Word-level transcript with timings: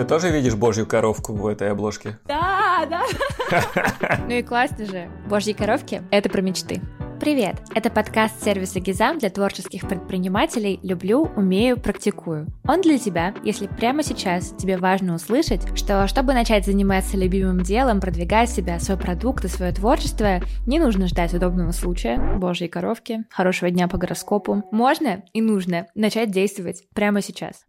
Ты 0.00 0.06
тоже 0.06 0.30
видишь 0.30 0.54
божью 0.54 0.86
коровку 0.86 1.34
в 1.34 1.46
этой 1.46 1.70
обложке? 1.70 2.18
Да, 2.26 2.86
да. 2.88 3.02
Ну 4.26 4.32
и 4.32 4.42
классно 4.42 4.86
же. 4.86 5.10
Божьи 5.28 5.52
коровки— 5.52 6.02
это 6.10 6.30
про 6.30 6.40
мечты. 6.40 6.80
Привет! 7.20 7.56
Это 7.74 7.90
подкаст 7.90 8.42
сервиса 8.42 8.80
Гизам 8.80 9.18
для 9.18 9.28
творческих 9.28 9.86
предпринимателей 9.86 10.80
«Люблю, 10.82 11.28
умею, 11.36 11.78
практикую». 11.78 12.46
Он 12.66 12.80
для 12.80 12.96
тебя, 12.96 13.34
если 13.44 13.66
прямо 13.66 14.02
сейчас 14.02 14.54
тебе 14.56 14.78
важно 14.78 15.16
услышать, 15.16 15.66
что 15.76 16.08
чтобы 16.08 16.32
начать 16.32 16.64
заниматься 16.64 17.18
любимым 17.18 17.60
делом, 17.60 18.00
продвигать 18.00 18.48
себя, 18.48 18.80
свой 18.80 18.96
продукт 18.96 19.44
и 19.44 19.48
свое 19.48 19.70
творчество, 19.72 20.40
не 20.66 20.78
нужно 20.78 21.08
ждать 21.08 21.34
удобного 21.34 21.72
случая, 21.72 22.38
божьей 22.38 22.68
коровки, 22.68 23.24
хорошего 23.28 23.70
дня 23.70 23.86
по 23.86 23.98
гороскопу. 23.98 24.62
Можно 24.70 25.24
и 25.34 25.42
нужно 25.42 25.88
начать 25.94 26.30
действовать 26.30 26.84
прямо 26.94 27.20
сейчас. 27.20 27.66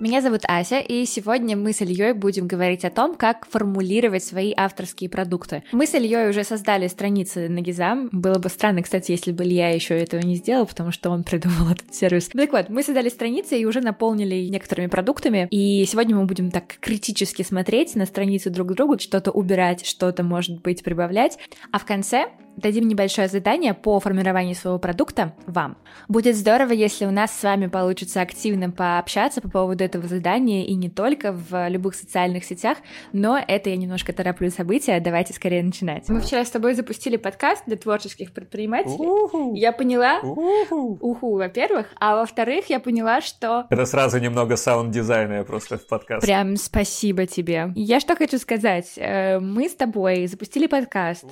Меня 0.00 0.20
зовут 0.20 0.40
Ася, 0.48 0.80
и 0.80 1.04
сегодня 1.06 1.56
мы 1.56 1.72
с 1.72 1.80
Ильей 1.80 2.12
будем 2.14 2.48
говорить 2.48 2.84
о 2.84 2.90
том, 2.90 3.14
как 3.14 3.46
формулировать 3.48 4.24
свои 4.24 4.52
авторские 4.56 5.08
продукты. 5.08 5.62
Мы 5.70 5.86
с 5.86 5.94
Ильей 5.94 6.28
уже 6.28 6.42
создали 6.42 6.88
страницы 6.88 7.48
на 7.48 7.60
Гизам. 7.60 8.08
Было 8.10 8.38
бы 8.38 8.48
странно, 8.48 8.82
кстати, 8.82 9.12
если 9.12 9.30
бы 9.30 9.44
Илья 9.44 9.70
еще 9.70 9.96
этого 9.96 10.20
не 10.22 10.34
сделал, 10.34 10.66
потому 10.66 10.90
что 10.90 11.10
он 11.10 11.22
придумал 11.22 11.68
этот 11.72 11.94
сервис. 11.94 12.28
Так 12.28 12.52
вот, 12.52 12.68
мы 12.70 12.82
создали 12.82 13.08
страницы 13.08 13.56
и 13.56 13.64
уже 13.64 13.80
наполнили 13.80 14.48
некоторыми 14.48 14.88
продуктами. 14.88 15.46
И 15.50 15.84
сегодня 15.86 16.16
мы 16.16 16.24
будем 16.24 16.50
так 16.50 16.76
критически 16.80 17.42
смотреть 17.42 17.94
на 17.94 18.06
страницы 18.06 18.50
друг 18.50 18.70
к 18.70 18.72
другу, 18.72 18.98
что-то 18.98 19.30
убирать, 19.30 19.86
что-то, 19.86 20.24
может 20.24 20.60
быть, 20.62 20.82
прибавлять. 20.82 21.38
А 21.70 21.78
в 21.78 21.84
конце 21.84 22.26
дадим 22.56 22.88
небольшое 22.88 23.28
задание 23.28 23.74
по 23.74 24.00
формированию 24.00 24.54
своего 24.54 24.78
продукта 24.78 25.34
вам. 25.46 25.76
Будет 26.08 26.36
здорово, 26.36 26.72
если 26.72 27.06
у 27.06 27.10
нас 27.10 27.36
с 27.38 27.42
вами 27.42 27.66
получится 27.66 28.20
активно 28.20 28.70
пообщаться 28.70 29.40
по 29.40 29.48
поводу 29.48 29.84
этого 29.84 30.06
задания 30.06 30.64
и 30.64 30.74
не 30.74 30.88
только 30.88 31.32
в 31.32 31.68
любых 31.68 31.94
социальных 31.94 32.44
сетях, 32.44 32.78
но 33.12 33.38
это 33.38 33.70
я 33.70 33.76
немножко 33.76 34.12
тороплю 34.12 34.50
события, 34.50 35.00
давайте 35.00 35.32
скорее 35.32 35.62
начинать. 35.62 36.08
Мы 36.08 36.20
вчера 36.20 36.44
с 36.44 36.50
тобой 36.50 36.74
запустили 36.74 37.16
подкаст 37.16 37.64
для 37.66 37.76
творческих 37.76 38.32
предпринимателей. 38.32 39.06
У-ху. 39.06 39.54
Я 39.54 39.72
поняла, 39.72 40.20
уху, 40.20 40.98
уху 41.00 41.36
во-первых, 41.36 41.88
а 41.98 42.16
во-вторых, 42.16 42.66
я 42.70 42.80
поняла, 42.80 43.20
что... 43.20 43.66
Это 43.70 43.86
сразу 43.86 44.18
немного 44.18 44.56
саунд-дизайна 44.56 45.44
просто 45.44 45.78
в 45.78 45.86
подкаст. 45.86 46.24
Прям 46.24 46.56
спасибо 46.56 47.26
тебе. 47.26 47.72
Я 47.74 48.00
что 48.00 48.16
хочу 48.16 48.38
сказать, 48.38 48.92
э, 48.96 49.38
мы 49.40 49.68
с 49.68 49.74
тобой 49.74 50.26
запустили 50.26 50.66
подкаст, 50.66 51.26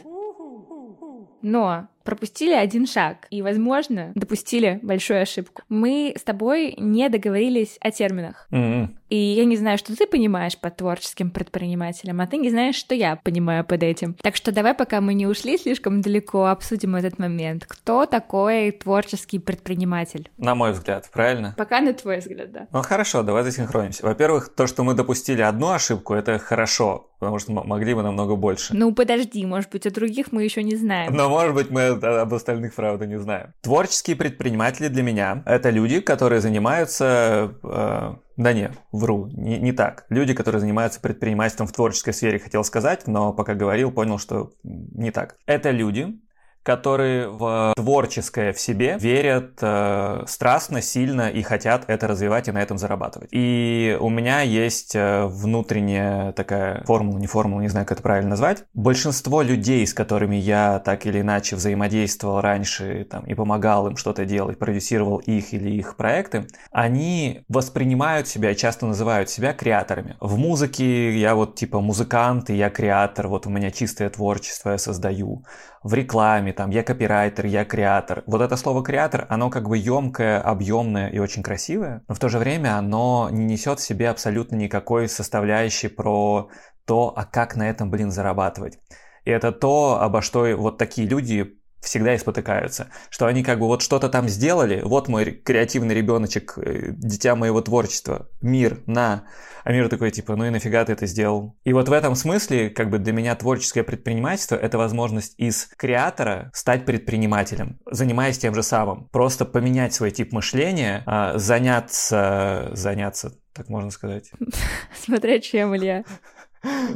но 1.42 1.88
пропустили 2.04 2.52
один 2.52 2.86
шаг 2.86 3.26
и, 3.30 3.42
возможно, 3.42 4.12
допустили 4.14 4.80
большую 4.82 5.22
ошибку. 5.22 5.62
Мы 5.68 6.14
с 6.16 6.22
тобой 6.22 6.74
не 6.78 7.08
договорились 7.08 7.78
о 7.80 7.90
терминах. 7.90 8.48
Mm-hmm. 8.50 8.88
И 9.12 9.34
я 9.34 9.44
не 9.44 9.58
знаю, 9.58 9.76
что 9.76 9.94
ты 9.94 10.06
понимаешь 10.06 10.56
под 10.56 10.78
творческим 10.78 11.30
предпринимателем, 11.30 12.22
а 12.22 12.26
ты 12.26 12.38
не 12.38 12.48
знаешь, 12.48 12.76
что 12.76 12.94
я 12.94 13.16
понимаю 13.16 13.62
под 13.62 13.82
этим. 13.82 14.14
Так 14.22 14.36
что 14.36 14.52
давай, 14.52 14.72
пока 14.72 15.02
мы 15.02 15.12
не 15.12 15.26
ушли 15.26 15.58
слишком 15.58 16.00
далеко, 16.00 16.46
обсудим 16.46 16.96
этот 16.96 17.18
момент. 17.18 17.66
Кто 17.68 18.06
такой 18.06 18.70
творческий 18.70 19.38
предприниматель? 19.38 20.30
На 20.38 20.54
мой 20.54 20.72
взгляд, 20.72 21.10
правильно? 21.12 21.54
Пока 21.58 21.82
на 21.82 21.92
твой 21.92 22.20
взгляд, 22.20 22.52
да. 22.52 22.68
Ну 22.72 22.80
хорошо, 22.80 23.22
давай 23.22 23.42
засинхронимся. 23.42 24.02
Во-первых, 24.02 24.48
то, 24.48 24.66
что 24.66 24.82
мы 24.82 24.94
допустили 24.94 25.42
одну 25.42 25.72
ошибку, 25.72 26.14
это 26.14 26.38
хорошо, 26.38 27.10
потому 27.18 27.38
что 27.38 27.52
могли 27.52 27.92
бы 27.92 28.02
намного 28.02 28.34
больше. 28.34 28.74
Ну 28.74 28.94
подожди, 28.94 29.44
может 29.44 29.70
быть, 29.70 29.84
о 29.84 29.90
других 29.90 30.32
мы 30.32 30.42
еще 30.42 30.62
не 30.62 30.74
знаем. 30.74 31.12
Но 31.12 31.28
может 31.28 31.54
быть 31.54 31.68
мы 31.68 31.88
об 31.88 32.32
остальных, 32.32 32.72
правда, 32.72 33.06
не 33.06 33.18
знаем. 33.18 33.52
Творческие 33.60 34.16
предприниматели 34.16 34.88
для 34.88 35.02
меня— 35.02 35.42
это 35.46 35.68
люди, 35.68 36.00
которые 36.00 36.40
занимаются... 36.40 37.52
Э, 37.62 38.14
да 38.42 38.52
не, 38.52 38.70
вру, 38.92 39.26
не, 39.32 39.58
не 39.58 39.72
так. 39.72 40.06
Люди, 40.08 40.34
которые 40.34 40.60
занимаются 40.60 41.00
предпринимательством 41.00 41.66
в 41.66 41.72
творческой 41.72 42.12
сфере, 42.12 42.38
хотел 42.38 42.64
сказать, 42.64 43.06
но 43.06 43.32
пока 43.32 43.54
говорил, 43.54 43.90
понял, 43.90 44.18
что 44.18 44.52
не 44.62 45.10
так. 45.10 45.36
Это 45.46 45.70
люди, 45.70 46.20
которые 46.62 47.28
в 47.28 47.72
творческое 47.76 48.52
в 48.52 48.60
себе 48.60 48.96
верят 48.98 49.58
э, 49.60 50.24
страстно, 50.26 50.80
сильно 50.80 51.28
и 51.28 51.42
хотят 51.42 51.84
это 51.88 52.06
развивать 52.06 52.48
и 52.48 52.52
на 52.52 52.62
этом 52.62 52.78
зарабатывать. 52.78 53.28
И 53.32 53.96
у 54.00 54.08
меня 54.08 54.40
есть 54.40 54.94
э, 54.94 55.26
внутренняя 55.26 56.32
такая 56.32 56.84
формула, 56.84 57.18
не 57.18 57.26
формула, 57.26 57.60
не 57.60 57.68
знаю, 57.68 57.86
как 57.86 57.98
это 57.98 58.02
правильно 58.02 58.30
назвать. 58.30 58.64
Большинство 58.74 59.42
людей, 59.42 59.86
с 59.86 59.94
которыми 59.94 60.36
я 60.36 60.78
так 60.84 61.06
или 61.06 61.20
иначе 61.20 61.56
взаимодействовал 61.56 62.40
раньше 62.40 63.06
там, 63.10 63.24
и 63.24 63.34
помогал 63.34 63.88
им 63.88 63.96
что-то 63.96 64.24
делать, 64.24 64.58
продюсировал 64.58 65.18
их 65.18 65.52
или 65.52 65.70
их 65.70 65.96
проекты, 65.96 66.46
они 66.70 67.44
воспринимают 67.48 68.28
себя 68.28 68.54
часто 68.54 68.86
называют 68.86 69.30
себя 69.30 69.52
креаторами. 69.52 70.16
В 70.20 70.36
музыке 70.38 71.18
я 71.18 71.34
вот 71.34 71.56
типа 71.56 71.80
музыкант, 71.80 72.50
и 72.50 72.54
я 72.54 72.70
креатор, 72.70 73.28
вот 73.28 73.46
у 73.46 73.50
меня 73.50 73.70
чистое 73.70 74.08
творчество, 74.10 74.70
я 74.70 74.78
создаю 74.78 75.44
в 75.82 75.94
рекламе, 75.94 76.51
там, 76.52 76.70
я 76.70 76.82
копирайтер, 76.82 77.46
я 77.46 77.64
креатор. 77.64 78.22
Вот 78.26 78.40
это 78.40 78.56
слово 78.56 78.82
креатор, 78.82 79.26
оно 79.28 79.50
как 79.50 79.68
бы 79.68 79.76
емкое, 79.76 80.40
объемное 80.40 81.08
и 81.08 81.18
очень 81.18 81.42
красивое, 81.42 82.02
но 82.08 82.14
в 82.14 82.18
то 82.18 82.28
же 82.28 82.38
время 82.38 82.76
оно 82.76 83.28
не 83.30 83.44
несет 83.44 83.80
в 83.80 83.82
себе 83.82 84.08
абсолютно 84.08 84.56
никакой 84.56 85.08
составляющей 85.08 85.88
про 85.88 86.48
то, 86.84 87.12
а 87.16 87.24
как 87.24 87.56
на 87.56 87.68
этом, 87.68 87.90
блин, 87.90 88.10
зарабатывать. 88.10 88.78
И 89.24 89.30
это 89.30 89.52
то, 89.52 90.00
обо 90.00 90.20
что 90.20 90.46
вот 90.56 90.78
такие 90.78 91.06
люди 91.06 91.58
всегда 91.82 92.14
и 92.14 92.18
спотыкаются, 92.18 92.88
что 93.10 93.26
они 93.26 93.42
как 93.42 93.58
бы 93.58 93.66
вот 93.66 93.82
что-то 93.82 94.08
там 94.08 94.28
сделали, 94.28 94.80
вот 94.82 95.08
мой 95.08 95.32
креативный 95.32 95.94
ребеночек, 95.94 96.54
э, 96.56 96.92
дитя 96.92 97.34
моего 97.34 97.60
творчества, 97.60 98.28
мир, 98.40 98.78
на, 98.86 99.24
а 99.64 99.72
мир 99.72 99.88
такой 99.88 100.10
типа, 100.10 100.36
ну 100.36 100.46
и 100.46 100.50
нафига 100.50 100.84
ты 100.84 100.92
это 100.92 101.06
сделал? 101.06 101.56
И 101.64 101.72
вот 101.72 101.88
в 101.88 101.92
этом 101.92 102.14
смысле, 102.14 102.70
как 102.70 102.90
бы 102.90 102.98
для 102.98 103.12
меня 103.12 103.34
творческое 103.34 103.82
предпринимательство— 103.82 104.56
это 104.56 104.78
возможность 104.78 105.34
из 105.38 105.66
креатора 105.76 106.50
стать 106.54 106.84
предпринимателем, 106.84 107.78
занимаясь 107.90 108.38
тем 108.38 108.54
же 108.54 108.62
самым, 108.62 109.08
просто 109.08 109.44
поменять 109.44 109.92
свой 109.92 110.10
тип 110.10 110.32
мышления, 110.32 111.02
а, 111.06 111.36
заняться, 111.38 112.70
заняться, 112.72 113.34
так 113.52 113.68
можно 113.68 113.90
сказать. 113.90 114.30
Смотря 115.04 115.40
чем, 115.40 115.76
Илья. 115.76 116.04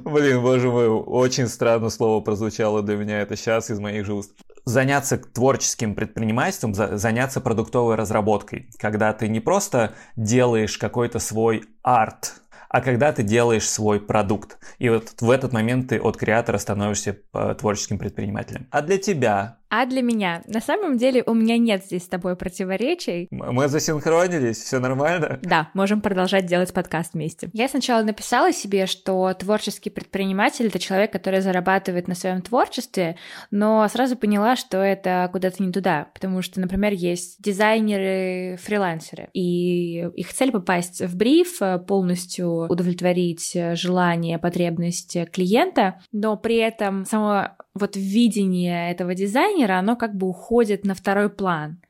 Блин, 0.05 0.43
боже 0.43 0.71
мой, 0.71 0.89
очень 0.89 1.49
странное 1.49 1.91
слово 1.91 2.21
прозвучало 2.21 2.83
для 2.83 2.97
меня 2.97 3.21
это 3.21 3.37
сейчас 3.37 3.69
из 3.71 3.81
моих 3.81 4.07
же 4.07 4.15
уст 4.15 4.33
заняться 4.67 5.17
творческим 5.17 5.95
предпринимательством, 5.95 6.75
заняться 6.75 7.41
продуктовой 7.41 7.95
разработкой, 7.95 8.69
когда 8.79 9.13
ты 9.13 9.29
не 9.29 9.41
просто 9.41 9.95
делаешь 10.17 10.77
какой-то 10.77 11.21
свой 11.21 11.65
арт, 11.83 12.43
а 12.69 12.81
когда 12.81 13.13
ты 13.13 13.23
делаешь 13.23 13.69
свой 13.69 14.01
продукт. 14.01 14.59
И 14.79 14.89
вот 14.89 15.15
в 15.21 15.31
этот 15.31 15.53
момент 15.53 15.89
ты 15.89 16.01
от 16.01 16.17
креатора 16.17 16.59
становишься 16.59 17.17
э, 17.33 17.55
творческим 17.59 17.97
предпринимателем. 17.97 18.67
А 18.71 18.83
для 18.83 18.99
тебя 18.99 19.59
а 19.79 19.85
для 19.85 20.01
меня? 20.01 20.43
На 20.47 20.61
самом 20.61 20.97
деле 20.97 21.23
у 21.27 21.35
меня 21.35 21.59
нет 21.59 21.85
здесь 21.85 22.05
с 22.05 22.09
тобой 22.09 22.35
противоречий. 22.35 23.29
Мы 23.31 23.69
засинхронились, 23.69 24.57
все 24.57 24.79
нормально? 24.79 25.39
Да, 25.43 25.69
можем 25.75 26.01
продолжать 26.01 26.47
делать 26.47 26.73
подкаст 26.73 27.13
вместе. 27.13 27.51
Я 27.53 27.69
сначала 27.69 28.03
написала 28.03 28.55
себе, 28.55 28.87
что 28.87 29.35
творческий 29.35 29.91
предприниматель— 29.91 30.67
это 30.69 30.79
человек, 30.79 31.13
который 31.13 31.43
зарабатывает 31.43 32.09
на 32.09 32.15
своем 32.15 32.41
творчестве, 32.41 33.17
но 33.51 33.87
сразу 33.89 34.17
поняла, 34.17 34.57
что 34.57 34.79
это 34.79 35.29
куда-то 35.31 35.63
не 35.63 35.71
туда, 35.71 36.09
потому 36.15 36.41
что, 36.41 36.59
например, 36.59 36.95
есть 36.95 37.43
дизайнеры, 37.43 38.57
фрилансеры, 38.57 39.29
и 39.35 40.07
их 40.15 40.33
цель 40.33 40.53
попасть 40.53 41.03
в 41.03 41.15
бриф, 41.19 41.59
полностью 41.87 42.67
удовлетворить 42.67 43.55
желание, 43.75 44.39
потребность 44.39 45.19
клиента, 45.33 46.01
но 46.13 46.39
при 46.39 46.57
этом 46.57 47.05
само 47.05 47.51
вот 47.77 47.97
видение 47.97 48.91
этого 48.91 49.15
дизайнера, 49.15 49.79
оно 49.79 49.97
как 49.97 50.15
бы 50.15 50.29
уходит 50.29 50.85
на 50.85 50.95
второй 50.95 51.31
план. 51.31 51.81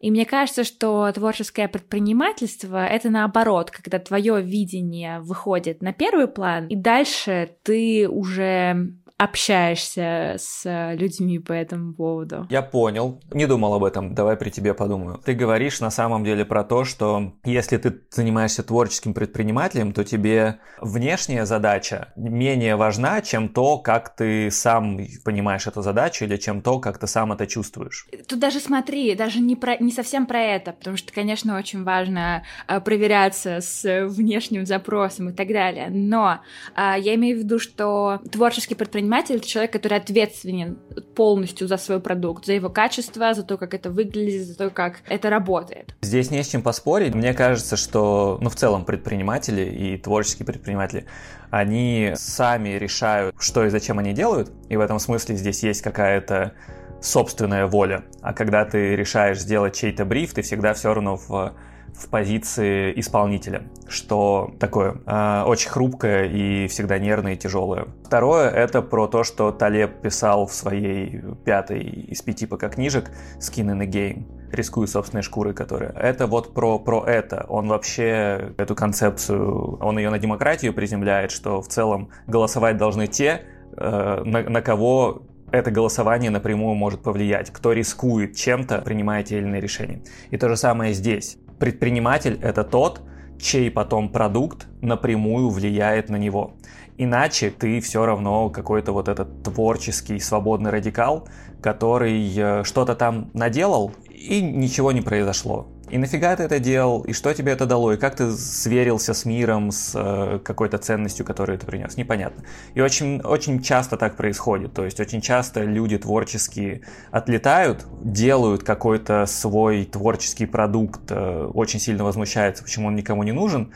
И 0.00 0.10
мне 0.10 0.26
кажется, 0.26 0.64
что 0.64 1.10
творческое 1.12 1.66
предпринимательство— 1.66 2.84
это 2.86 3.08
наоборот, 3.08 3.70
когда 3.70 3.98
твое 3.98 4.42
видение 4.42 5.20
выходит 5.20 5.80
на 5.82 5.92
первый 5.92 6.28
план, 6.28 6.66
и 6.66 6.76
дальше 6.76 7.56
ты 7.62 8.08
уже 8.08 8.92
общаешься 9.16 10.34
с 10.38 10.94
людьми 10.94 11.38
по 11.38 11.52
этому 11.52 11.94
поводу. 11.94 12.46
Я 12.50 12.62
понял. 12.62 13.22
Не 13.32 13.46
думал 13.46 13.74
об 13.74 13.84
этом. 13.84 14.14
Давай 14.14 14.36
при 14.36 14.50
тебе 14.50 14.74
подумаю. 14.74 15.20
Ты 15.24 15.34
говоришь 15.34 15.80
на 15.80 15.90
самом 15.90 16.24
деле 16.24 16.44
про 16.44 16.64
то, 16.64 16.84
что 16.84 17.32
если 17.44 17.76
ты 17.76 18.00
занимаешься 18.10 18.64
творческим 18.64 19.14
предпринимателем, 19.14 19.92
то 19.92 20.02
тебе 20.02 20.58
внешняя 20.80 21.46
задача 21.46 22.12
менее 22.16 22.74
важна, 22.74 23.20
чем 23.20 23.48
то, 23.48 23.78
как 23.78 24.16
ты 24.16 24.50
сам 24.50 24.98
понимаешь 25.24 25.68
эту 25.68 25.80
задачу 25.82 26.24
или 26.24 26.36
чем 26.36 26.60
то, 26.60 26.80
как 26.80 26.98
ты 26.98 27.06
сам 27.06 27.32
это 27.32 27.46
чувствуешь. 27.46 28.08
Тут 28.26 28.40
даже 28.40 28.58
смотри, 28.58 29.14
даже 29.14 29.38
не, 29.38 29.54
про, 29.54 29.76
не, 29.76 29.92
совсем 29.92 30.26
про 30.26 30.40
это, 30.40 30.72
потому 30.72 30.96
что, 30.96 31.12
конечно, 31.12 31.56
очень 31.56 31.84
важно 31.84 32.42
а, 32.66 32.80
проверяться 32.80 33.60
с 33.60 34.06
внешним 34.08 34.66
запросом 34.66 35.28
и 35.28 35.32
так 35.32 35.48
далее. 35.48 35.88
Но 35.88 36.40
а, 36.74 36.98
я 36.98 37.14
имею 37.14 37.36
в 37.36 37.40
виду, 37.40 37.60
что 37.60 38.20
творческий 38.32 38.74
предприниматель 38.74 39.03
это 39.12 39.40
человек, 39.40 39.72
который 39.72 39.98
ответственен 39.98 40.78
полностью 41.14 41.68
за 41.68 41.76
свой 41.76 42.00
продукт, 42.00 42.46
за 42.46 42.52
его 42.52 42.70
качество, 42.70 43.34
за 43.34 43.42
то, 43.42 43.56
как 43.56 43.74
это 43.74 43.90
выглядит, 43.90 44.46
за 44.46 44.56
то, 44.56 44.70
как 44.70 45.00
это 45.08 45.30
работает. 45.30 45.94
Здесь 46.02 46.30
не 46.30 46.42
с 46.42 46.48
чем 46.48 46.62
поспорить. 46.62 47.14
Мне 47.14 47.34
кажется, 47.34 47.76
что, 47.76 48.38
ну, 48.40 48.50
в 48.50 48.56
целом 48.56 48.84
предприниматели 48.84 49.62
и 49.62 49.98
творческие 49.98 50.46
предприниматели, 50.46 51.06
они 51.50 52.12
сами 52.16 52.70
решают, 52.70 53.36
что 53.38 53.64
и 53.64 53.70
зачем 53.70 53.98
они 53.98 54.12
делают, 54.12 54.52
и 54.68 54.76
в 54.76 54.80
этом 54.80 54.98
смысле 54.98 55.36
здесь 55.36 55.62
есть 55.62 55.82
какая-то 55.82 56.54
собственная 57.00 57.66
воля. 57.66 58.04
А 58.22 58.32
когда 58.32 58.64
ты 58.64 58.96
решаешь 58.96 59.38
сделать 59.38 59.76
чей-то 59.76 60.04
бриф, 60.04 60.34
ты 60.34 60.42
всегда 60.42 60.74
все 60.74 60.92
равно 60.92 61.16
в 61.16 61.54
в 61.94 62.08
позиции 62.08 62.92
исполнителя, 62.98 63.62
что 63.88 64.52
такое 64.58 64.96
э, 65.06 65.42
очень 65.46 65.70
хрупкое 65.70 66.24
и 66.24 66.66
всегда 66.68 66.98
нервное 66.98 67.34
и 67.34 67.36
тяжелое. 67.36 67.86
Второе— 68.04 68.50
это 68.50 68.82
про 68.82 69.06
то, 69.06 69.22
что 69.24 69.52
Талеб 69.52 70.00
писал 70.00 70.46
в 70.46 70.52
своей 70.52 71.22
пятой 71.44 71.80
из 71.82 72.20
пяти 72.22 72.46
пока 72.46 72.68
книжек 72.68 73.10
«Skin 73.38 73.66
in 73.66 73.80
the 73.80 73.86
Game», 73.86 74.24
рискую 74.52 74.86
собственной 74.86 75.22
шкурой, 75.22 75.54
которая. 75.54 75.90
Это 75.90 76.26
вот 76.26 76.54
про, 76.54 76.78
про 76.78 77.04
это. 77.06 77.46
Он 77.48 77.68
вообще 77.68 78.52
эту 78.56 78.74
концепцию, 78.74 79.78
он 79.80 79.98
ее 79.98 80.10
на 80.10 80.18
демократию 80.18 80.72
приземляет, 80.72 81.30
что 81.30 81.60
в 81.62 81.68
целом 81.68 82.10
голосовать 82.26 82.76
должны 82.76 83.06
те, 83.06 83.42
э, 83.76 84.22
на, 84.24 84.42
на 84.42 84.62
кого 84.62 85.22
это 85.50 85.70
голосование 85.70 86.30
напрямую 86.30 86.74
может 86.74 87.02
повлиять, 87.02 87.50
кто 87.50 87.72
рискует 87.72 88.36
чем-то, 88.36 88.78
принимая 88.78 89.22
те 89.22 89.38
или 89.38 89.44
иные 89.44 89.60
решения. 89.60 90.02
И 90.30 90.36
то 90.36 90.48
же 90.48 90.56
самое 90.56 90.92
здесь. 90.92 91.38
Предприниматель– 91.58 92.38
это 92.42 92.64
тот, 92.64 93.02
чей 93.38 93.70
потом 93.70 94.08
продукт 94.08 94.66
напрямую 94.80 95.50
влияет 95.50 96.08
на 96.08 96.16
него. 96.16 96.54
Иначе 96.96 97.50
ты 97.50 97.80
все 97.80 98.06
равно 98.06 98.50
какой-то 98.50 98.92
вот 98.92 99.08
этот 99.08 99.42
творческий 99.42 100.20
свободный 100.20 100.70
радикал, 100.70 101.28
который 101.60 102.32
э, 102.36 102.64
что-то 102.64 102.94
там 102.94 103.30
наделал, 103.34 103.92
и 104.10 104.40
ничего 104.40 104.92
не 104.92 105.00
произошло. 105.00 105.66
И 105.90 105.98
нафига 105.98 106.34
ты 106.34 106.44
это 106.44 106.58
делал, 106.58 107.02
и 107.02 107.12
что 107.12 107.32
тебе 107.34 107.52
это 107.52 107.66
дало, 107.66 107.92
и 107.92 107.96
как 107.96 108.16
ты 108.16 108.32
сверился 108.32 109.12
с 109.12 109.26
миром, 109.26 109.70
с 109.70 109.92
э, 109.94 110.38
какой-то 110.42 110.78
ценностью, 110.78 111.26
которую 111.26 111.58
ты 111.58 111.66
принес, 111.66 111.96
непонятно. 111.98 112.42
И 112.74 112.80
очень, 112.80 113.20
очень 113.20 113.62
часто 113.62 113.98
так 113.98 114.16
происходит, 114.16 114.72
то 114.72 114.84
есть 114.84 114.98
очень 114.98 115.20
часто 115.20 115.62
люди 115.62 115.98
творческие 115.98 116.80
отлетают, 117.10 117.86
делают 118.02 118.62
какой-то 118.62 119.26
свой 119.26 119.84
творческий 119.84 120.46
продукт, 120.46 121.02
э, 121.10 121.50
очень 121.52 121.80
сильно 121.80 122.02
возмущаются, 122.02 122.64
почему 122.64 122.88
он 122.88 122.96
никому 122.96 123.22
не 123.22 123.32
нужен, 123.32 123.72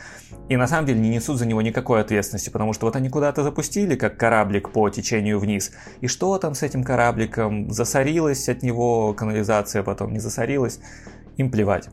и 0.48 0.56
на 0.56 0.66
самом 0.66 0.86
деле 0.86 1.00
не 1.00 1.10
несут 1.10 1.38
за 1.38 1.44
него 1.44 1.60
никакой 1.60 2.00
ответственности, 2.00 2.48
потому 2.48 2.72
что 2.72 2.86
вот 2.86 2.96
они 2.96 3.10
куда-то 3.10 3.42
запустили, 3.42 3.96
как 3.96 4.16
кораблик 4.16 4.70
по 4.70 4.88
течению 4.88 5.38
вниз, 5.38 5.72
и 6.00 6.06
что 6.06 6.38
там 6.38 6.54
с 6.54 6.62
этим 6.62 6.84
корабликом, 6.84 7.70
засорилась 7.70 8.48
от 8.48 8.62
него 8.62 9.12
канализация, 9.12 9.82
потом 9.82 10.14
не 10.14 10.20
засорилась, 10.20 10.80
им 11.38 11.50
плевать. 11.50 11.88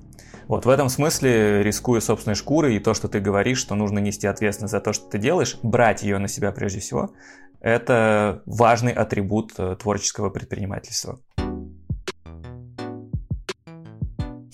Вот 0.48 0.66
в 0.66 0.70
этом 0.70 0.90
смысле, 0.90 1.64
рискуя 1.64 2.02
собственной 2.02 2.36
шкурой, 2.36 2.76
и 2.76 2.80
то, 2.80 2.94
что 2.94 3.08
ты 3.08 3.20
говоришь, 3.20 3.58
что 3.58 3.74
нужно 3.74 4.00
нести 4.00 4.28
ответственность 4.28 4.74
за 4.74 4.82
то, 4.82 4.94
что 4.94 5.10
ты 5.10 5.18
делаешь, 5.18 5.58
брать 5.64 6.04
ее 6.04 6.20
на 6.20 6.28
себя 6.28 6.52
прежде 6.52 6.82
всего, 6.82 7.12
это 7.62 8.44
важный 8.46 8.92
атрибут 8.92 9.54
э, 9.58 9.76
творческого 9.76 10.30
предпринимательства. 10.30 11.20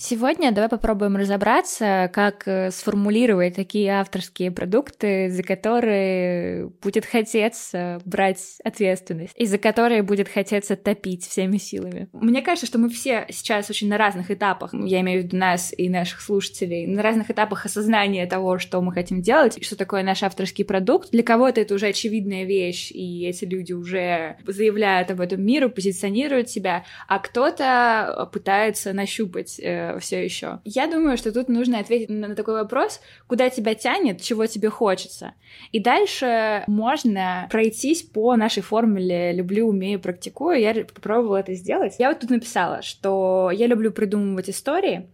Сегодня 0.04 0.52
давай 0.52 0.68
попробуем 0.68 1.16
разобраться, 1.16 2.10
как 2.12 2.48
э, 2.48 2.72
сформулировать 2.72 3.56
такие 3.56 3.92
авторские 3.92 4.50
продукты, 4.50 5.30
за 5.30 5.44
которые 5.44 6.70
будет 6.82 7.06
хотеться 7.06 8.02
брать 8.04 8.58
ответственность, 8.64 9.36
и 9.36 9.46
за 9.46 9.60
которые 9.60 10.02
будет 10.02 10.28
хотеться 10.28 10.76
топить 10.76 11.28
всеми 11.28 11.58
силами. 11.58 12.10
Мне 12.14 12.42
кажется, 12.42 12.66
что 12.66 12.80
мы 12.80 12.90
все 12.90 13.28
сейчас 13.30 13.70
очень 13.70 13.90
на 13.90 14.00
разных 14.00 14.32
этапах, 14.32 14.74
я 14.74 15.02
имею 15.02 15.22
в 15.22 15.26
виду 15.26 15.38
нас 15.38 15.72
и 15.78 15.88
наших 15.88 16.22
слушателей, 16.22 16.88
на 16.88 17.04
разных 17.04 17.30
этапах 17.30 17.68
осознания 17.68 18.26
того, 18.26 18.58
что 18.58 18.82
мы 18.82 18.92
хотим 18.94 19.22
делать, 19.22 19.64
что 19.64 19.76
такое 19.76 20.02
наш 20.02 20.24
авторский 20.24 20.66
продукт. 20.66 21.12
Для 21.12 21.22
кого-то 21.22 21.62
это 21.62 21.76
уже 21.76 21.86
очевидная 21.86 22.46
вещь, 22.46 22.90
и 22.90 23.28
эти 23.28 23.46
люди 23.46 23.74
уже 23.74 24.38
заявляют 24.48 25.12
об 25.12 25.22
этом 25.22 25.46
миру, 25.46 25.70
позиционируют 25.70 26.50
себя, 26.50 26.86
а 27.08 27.20
кто-то 27.20 28.28
пытается 28.34 28.94
нащупать 28.94 29.62
э, 29.96 30.00
все 30.00 30.24
еще. 30.24 30.60
Я 30.66 30.88
думаю, 30.88 31.18
что 31.18 31.32
тут 31.32 31.50
нужно 31.50 31.80
ответить 31.80 32.10
на 32.10 32.36
такой 32.36 32.56
вопрос, 32.56 33.02
куда 33.28 33.50
тебя 33.50 33.76
тянет, 33.76 34.22
чего 34.22 34.46
тебе 34.46 34.70
хочется. 34.70 35.34
И 35.72 35.80
дальше 35.80 36.64
можно 36.68 37.48
пройтись 37.52 38.04
по 38.04 38.36
нашей 38.36 38.64
формуле 38.64 39.34
«люблю, 39.34 39.68
умею, 39.68 40.00
практикую». 40.00 40.60
Я 40.60 40.74
попробовала 40.74 41.38
это 41.38 41.54
сделать. 41.54 41.96
Я 42.00 42.10
вот 42.10 42.20
тут 42.20 42.30
написала, 42.30 42.82
что 42.82 43.52
я 43.54 43.68
люблю 43.68 43.92
придумывать 43.92 44.50
истории, 44.50 45.08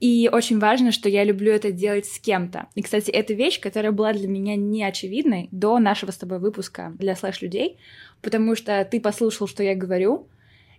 и 0.00 0.28
очень 0.32 0.58
важно, 0.58 0.90
что 0.90 1.08
я 1.08 1.22
люблю 1.22 1.52
это 1.52 1.70
делать 1.70 2.06
с 2.06 2.18
кем-то. 2.18 2.66
И, 2.74 2.82
кстати, 2.82 3.10
это 3.10 3.34
вещь, 3.34 3.60
которая 3.60 3.92
была 3.92 4.12
для 4.12 4.28
меня 4.28 4.56
не 4.56 4.82
очевидной 4.82 5.48
до 5.52 5.78
нашего 5.78 6.10
с 6.10 6.16
тобой 6.16 6.40
выпуска 6.40 6.92
для 6.98 7.14
слэш-людей, 7.14 7.78
потому 8.20 8.56
что 8.56 8.84
ты 8.84 9.00
послушал, 9.00 9.46
что 9.46 9.62
я 9.62 9.76
говорю, 9.76 10.26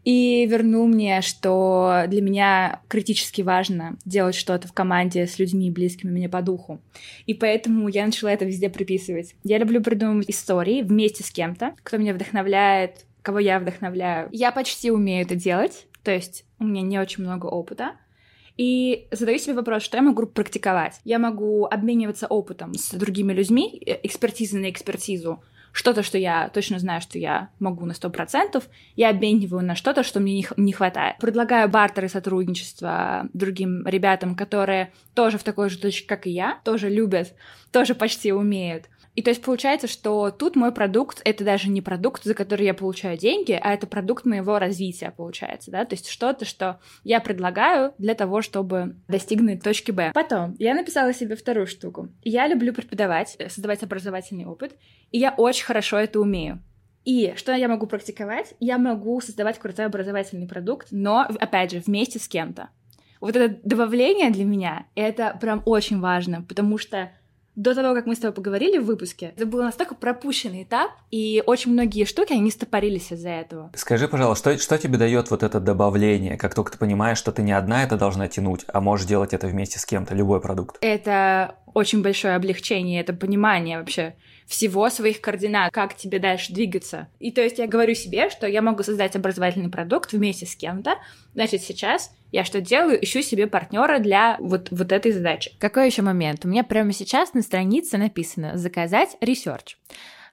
и 0.04 0.46
вернул 0.46 0.88
мне, 0.88 1.22
что 1.22 2.04
для 2.08 2.22
меня 2.22 2.82
критически 2.88 3.42
важно 3.42 3.98
делать 4.06 4.36
что-то 4.36 4.68
в 4.68 4.74
команде 4.74 5.28
с 5.28 5.40
людьми, 5.40 5.72
близкими 5.72 6.12
мне 6.12 6.30
по 6.30 6.42
духу. 6.42 6.82
И 7.26 7.34
поэтому 7.34 7.88
я 7.88 8.06
начала 8.06 8.32
это 8.32 8.46
везде 8.46 8.70
приписывать. 8.70 9.36
Я 9.44 9.58
люблю 9.58 9.82
придумывать 9.82 10.30
истории 10.30 10.82
вместе 10.82 11.24
с 11.24 11.32
кем-то, 11.32 11.74
кто 11.84 11.98
меня 11.98 12.14
вдохновляет, 12.14 13.06
кого 13.22 13.40
я 13.40 13.60
вдохновляю. 13.60 14.30
Я 14.32 14.52
почти 14.52 14.92
умею 14.92 15.26
это 15.26 15.36
делать, 15.36 15.88
то 16.04 16.12
есть 16.12 16.46
у 16.60 16.66
меня 16.66 16.82
не 16.82 17.00
очень 17.00 17.24
много 17.24 17.46
опыта, 17.46 17.94
и 18.58 19.08
задаю 19.12 19.40
себе 19.40 19.56
вопрос, 19.56 19.82
что 19.82 19.98
я 19.98 20.04
могу 20.04 20.28
практиковать. 20.28 21.00
Я 21.04 21.18
могу 21.18 21.66
обмениваться 21.66 22.28
опытом 22.28 22.76
с 22.76 22.92
другими 22.92 23.34
людьми, 23.34 23.82
э, 23.86 24.00
экспертизы 24.04 24.60
на 24.60 24.70
экспертизу, 24.70 25.44
что-то, 25.74 26.04
что 26.04 26.18
я 26.18 26.50
точно 26.50 26.80
знаю, 26.80 27.02
что 27.02 27.18
я 27.18 27.50
могу 27.60 27.86
на 27.86 27.92
100%, 27.92 28.64
я 28.96 29.10
обмениваю 29.10 29.66
на 29.66 29.76
что-то, 29.76 30.04
что 30.04 30.20
мне 30.20 30.46
не 30.56 30.72
хватает. 30.72 31.18
Предлагаю 31.20 31.68
бартеры 31.68 32.08
сотрудничества 32.08 33.28
другим 33.34 33.86
ребятам, 33.86 34.36
которые 34.36 34.94
тоже 35.16 35.38
в 35.38 35.44
такой 35.44 35.70
же 35.70 35.80
точке, 35.80 36.08
как 36.08 36.28
и 36.28 36.30
я, 36.32 36.60
тоже 36.64 36.90
любят, 36.90 37.34
тоже 37.72 37.96
почти 37.96 38.32
умеют. 38.32 38.86
И 39.16 39.22
то 39.22 39.30
есть 39.30 39.44
получается, 39.44 39.88
что 39.88 40.32
тут 40.32 40.56
мой 40.56 40.72
продукт— 40.72 41.22
это 41.26 41.44
даже 41.44 41.70
не 41.70 41.82
продукт, 41.82 42.24
за 42.24 42.34
который 42.34 42.66
я 42.66 42.74
получаю 42.74 43.18
деньги, 43.18 43.58
а 43.62 43.74
это 43.74 43.86
продукт 43.86 44.26
моего 44.26 44.58
развития, 44.58 45.14
получается, 45.16 45.70
да, 45.70 45.86
то 45.86 45.94
есть 45.94 46.08
что-то, 46.08 46.46
что 46.46 46.80
я 47.04 47.20
предлагаю 47.20 47.94
для 48.00 48.16
того, 48.16 48.42
чтобы 48.42 48.96
достигнуть 49.08 49.64
точки 49.64 49.92
Б. 49.92 50.12
Потом 50.14 50.56
я 50.58 50.74
написала 50.74 51.14
себе 51.14 51.36
вторую 51.36 51.68
штуку. 51.68 52.10
Я 52.24 52.48
люблю 52.48 52.74
преподавать, 52.74 53.36
э, 53.38 53.50
создавать 53.50 53.84
образовательный 53.84 54.46
опыт, 54.46 54.76
и 55.12 55.20
я 55.20 55.34
очень 55.38 55.66
хорошо 55.66 55.98
это 55.98 56.20
умею. 56.20 56.62
И 57.06 57.34
что 57.36 57.54
я 57.54 57.68
могу 57.68 57.86
практиковать? 57.86 58.54
Я 58.60 58.78
могу 58.78 59.20
создавать 59.22 59.60
крутой 59.60 59.86
образовательный 59.86 60.48
продукт, 60.48 60.88
но, 60.92 61.28
опять 61.40 61.72
же, 61.72 61.84
вместе 61.86 62.18
с 62.18 62.28
кем-то. 62.28 62.70
Вот 63.20 63.36
это 63.36 63.58
добавление 63.64 64.32
для 64.32 64.44
меня, 64.44 64.88
это 64.96 65.38
прям 65.40 65.62
очень 65.66 66.00
важно, 66.00 66.42
потому 66.42 66.78
что 66.78 67.12
до 67.56 67.76
того, 67.76 67.94
как 67.94 68.06
мы 68.06 68.16
с 68.16 68.20
тобой 68.20 68.34
поговорили 68.34 68.78
в 68.78 68.86
выпуске, 68.86 69.34
это 69.36 69.46
был 69.46 69.62
настолько 69.62 69.96
пропущенный 69.96 70.64
этап, 70.64 70.92
и 71.12 71.44
очень 71.46 71.72
многие 71.72 72.06
штуки, 72.06 72.34
они 72.34 72.50
стопорились 72.52 73.12
из-за 73.12 73.30
этого. 73.30 73.72
Скажи, 73.76 74.08
пожалуйста, 74.08 74.54
что, 74.54 74.64
что 74.64 74.78
тебе 74.78 74.98
дает 74.98 75.30
вот 75.30 75.44
это 75.44 75.60
добавление, 75.60 76.38
как 76.38 76.56
только 76.56 76.72
ты 76.72 76.78
понимаешь, 76.78 77.18
что 77.18 77.32
ты 77.32 77.42
не 77.42 77.52
одна 77.52 77.84
это 77.84 77.98
должна 77.98 78.28
тянуть, 78.28 78.66
а 78.68 78.82
можешь 78.82 79.06
делать 79.06 79.34
это 79.34 79.48
вместе 79.48 79.80
с 79.80 79.86
кем-то, 79.86 80.16
любой 80.16 80.42
продукт? 80.42 80.78
Это 80.82 81.56
очень 81.74 82.02
большое 82.02 82.36
облегчение, 82.36 83.02
это 83.02 83.14
понимание 83.14 83.80
вообще 83.80 84.16
всего 84.48 84.90
своих 84.90 85.22
координат, 85.22 85.72
как 85.72 85.96
тебе 85.96 86.20
дальше 86.20 86.54
двигаться. 86.54 87.08
И 87.20 87.32
то 87.32 87.42
есть 87.42 87.60
я 87.60 87.68
говорю 87.68 87.94
себе, 87.96 88.30
что 88.30 88.48
я 88.48 88.62
могу 88.62 88.84
создать 88.84 89.16
образовательный 89.16 89.70
продукт 89.70 90.14
вместе 90.14 90.46
с 90.46 90.56
кем-то, 90.56 90.96
значит, 91.34 91.62
сейчас 91.62 92.12
я 92.32 92.44
что 92.44 92.62
делаю? 92.62 93.04
Ищу 93.04 93.22
себе 93.22 93.46
партнера 93.46 94.00
для 94.00 94.38
вот, 94.40 94.70
вот 94.72 94.92
этой 94.92 95.12
задачи. 95.12 95.52
Какой 95.60 95.86
еще 95.86 96.02
момент? 96.02 96.46
У 96.46 96.48
меня 96.48 96.64
прямо 96.64 96.92
сейчас 96.92 97.34
на 97.36 97.44
странице 97.44 97.98
написано 97.98 98.58
«Заказать 98.58 99.16
ресерч». 99.22 99.78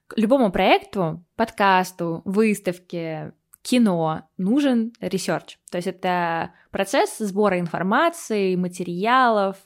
К 0.06 0.16
любому 0.16 0.50
проекту, 0.50 1.24
подкасту, 1.36 2.22
выставке, 2.24 3.32
кино, 3.62 4.22
нужен 4.40 4.92
ресерч. 5.00 5.58
То 5.70 5.78
есть 5.78 5.86
это 5.86 6.52
процесс 6.70 7.18
сбора 7.18 7.58
информации, 7.58 8.56
материалов, 8.56 9.56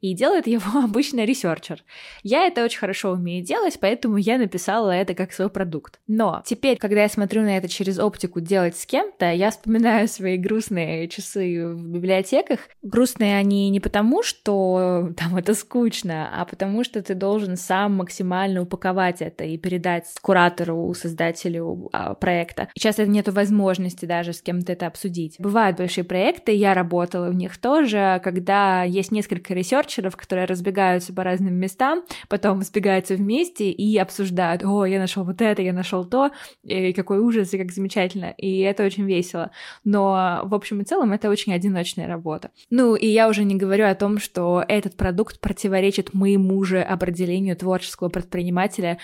и 0.00 0.14
делает 0.14 0.46
его 0.46 0.80
обычно 0.84 1.24
ресерчер. 1.24 1.82
Я 2.22 2.46
это 2.46 2.64
очень 2.64 2.78
хорошо 2.78 3.12
умею 3.12 3.44
делать, 3.44 3.78
поэтому 3.80 4.16
я 4.16 4.38
написала 4.38 4.90
это 4.90 5.14
как 5.14 5.32
свой 5.32 5.48
продукт. 5.48 6.00
Но 6.06 6.42
теперь, 6.44 6.76
когда 6.76 7.02
я 7.02 7.08
смотрю 7.08 7.42
на 7.42 7.56
это 7.56 7.68
через 7.68 7.98
оптику 7.98 8.40
делать 8.40 8.76
с 8.76 8.84
кем-то, 8.84 9.32
я 9.32 9.50
вспоминаю 9.50 10.08
свои 10.08 10.36
грустные 10.36 11.08
часы 11.08 11.68
в 11.68 11.88
библиотеках. 11.88 12.60
Грустные 12.82 13.36
они 13.36 13.70
не 13.70 13.80
потому, 13.80 14.22
что 14.22 15.10
там 15.16 15.36
это 15.36 15.54
скучно, 15.54 16.30
а 16.34 16.44
потому 16.44 16.84
что 16.84 17.02
ты 17.02 17.14
должен 17.14 17.56
сам 17.56 17.96
максимально 17.96 18.62
упаковать 18.62 19.22
это 19.22 19.44
и 19.44 19.56
передать 19.56 20.06
куратору, 20.20 20.92
создателю 20.94 21.88
а, 21.92 22.14
проекта. 22.14 22.68
И 22.74 22.80
часто 22.80 23.06
нет 23.06 23.28
возможности 23.28 24.04
даже 24.04 24.21
с 24.30 24.40
кем-то 24.40 24.72
это 24.72 24.86
обсудить. 24.86 25.36
Бывают 25.40 25.76
большие 25.76 26.04
проекты, 26.04 26.52
я 26.52 26.74
работала 26.74 27.30
в 27.30 27.34
них 27.34 27.58
тоже, 27.58 28.20
когда 28.22 28.84
есть 28.84 29.10
несколько 29.10 29.54
ресерчеров, 29.54 30.16
которые 30.16 30.46
разбегаются 30.46 31.12
по 31.12 31.24
разным 31.24 31.54
местам, 31.54 32.04
потом 32.28 32.62
сбегаются 32.62 33.14
вместе 33.14 33.70
и 33.70 33.98
обсуждают, 33.98 34.62
о, 34.64 34.84
я 34.84 35.00
нашел 35.00 35.24
вот 35.24 35.42
это, 35.42 35.62
я 35.62 35.72
нашел 35.72 36.04
то, 36.04 36.30
и 36.62 36.92
какой 36.92 37.18
ужас, 37.18 37.52
и 37.52 37.58
как 37.58 37.72
замечательно, 37.72 38.34
и 38.36 38.60
это 38.60 38.84
очень 38.84 39.04
весело. 39.04 39.50
Но 39.82 40.42
в 40.44 40.54
общем 40.54 40.80
и 40.80 40.84
целом 40.84 41.12
это 41.12 41.28
очень 41.28 41.52
одиночная 41.52 42.06
работа. 42.06 42.50
Ну, 42.70 42.94
и 42.94 43.06
я 43.06 43.28
уже 43.28 43.42
не 43.44 43.56
говорю 43.56 43.86
о 43.86 43.94
том, 43.94 44.18
что 44.18 44.64
этот 44.68 44.96
продукт 44.96 45.40
противоречит 45.40 46.14
моему 46.14 46.62
же 46.64 46.80
определению 46.80 47.56
творческого 47.56 48.08
предпринимателя, 48.08 48.98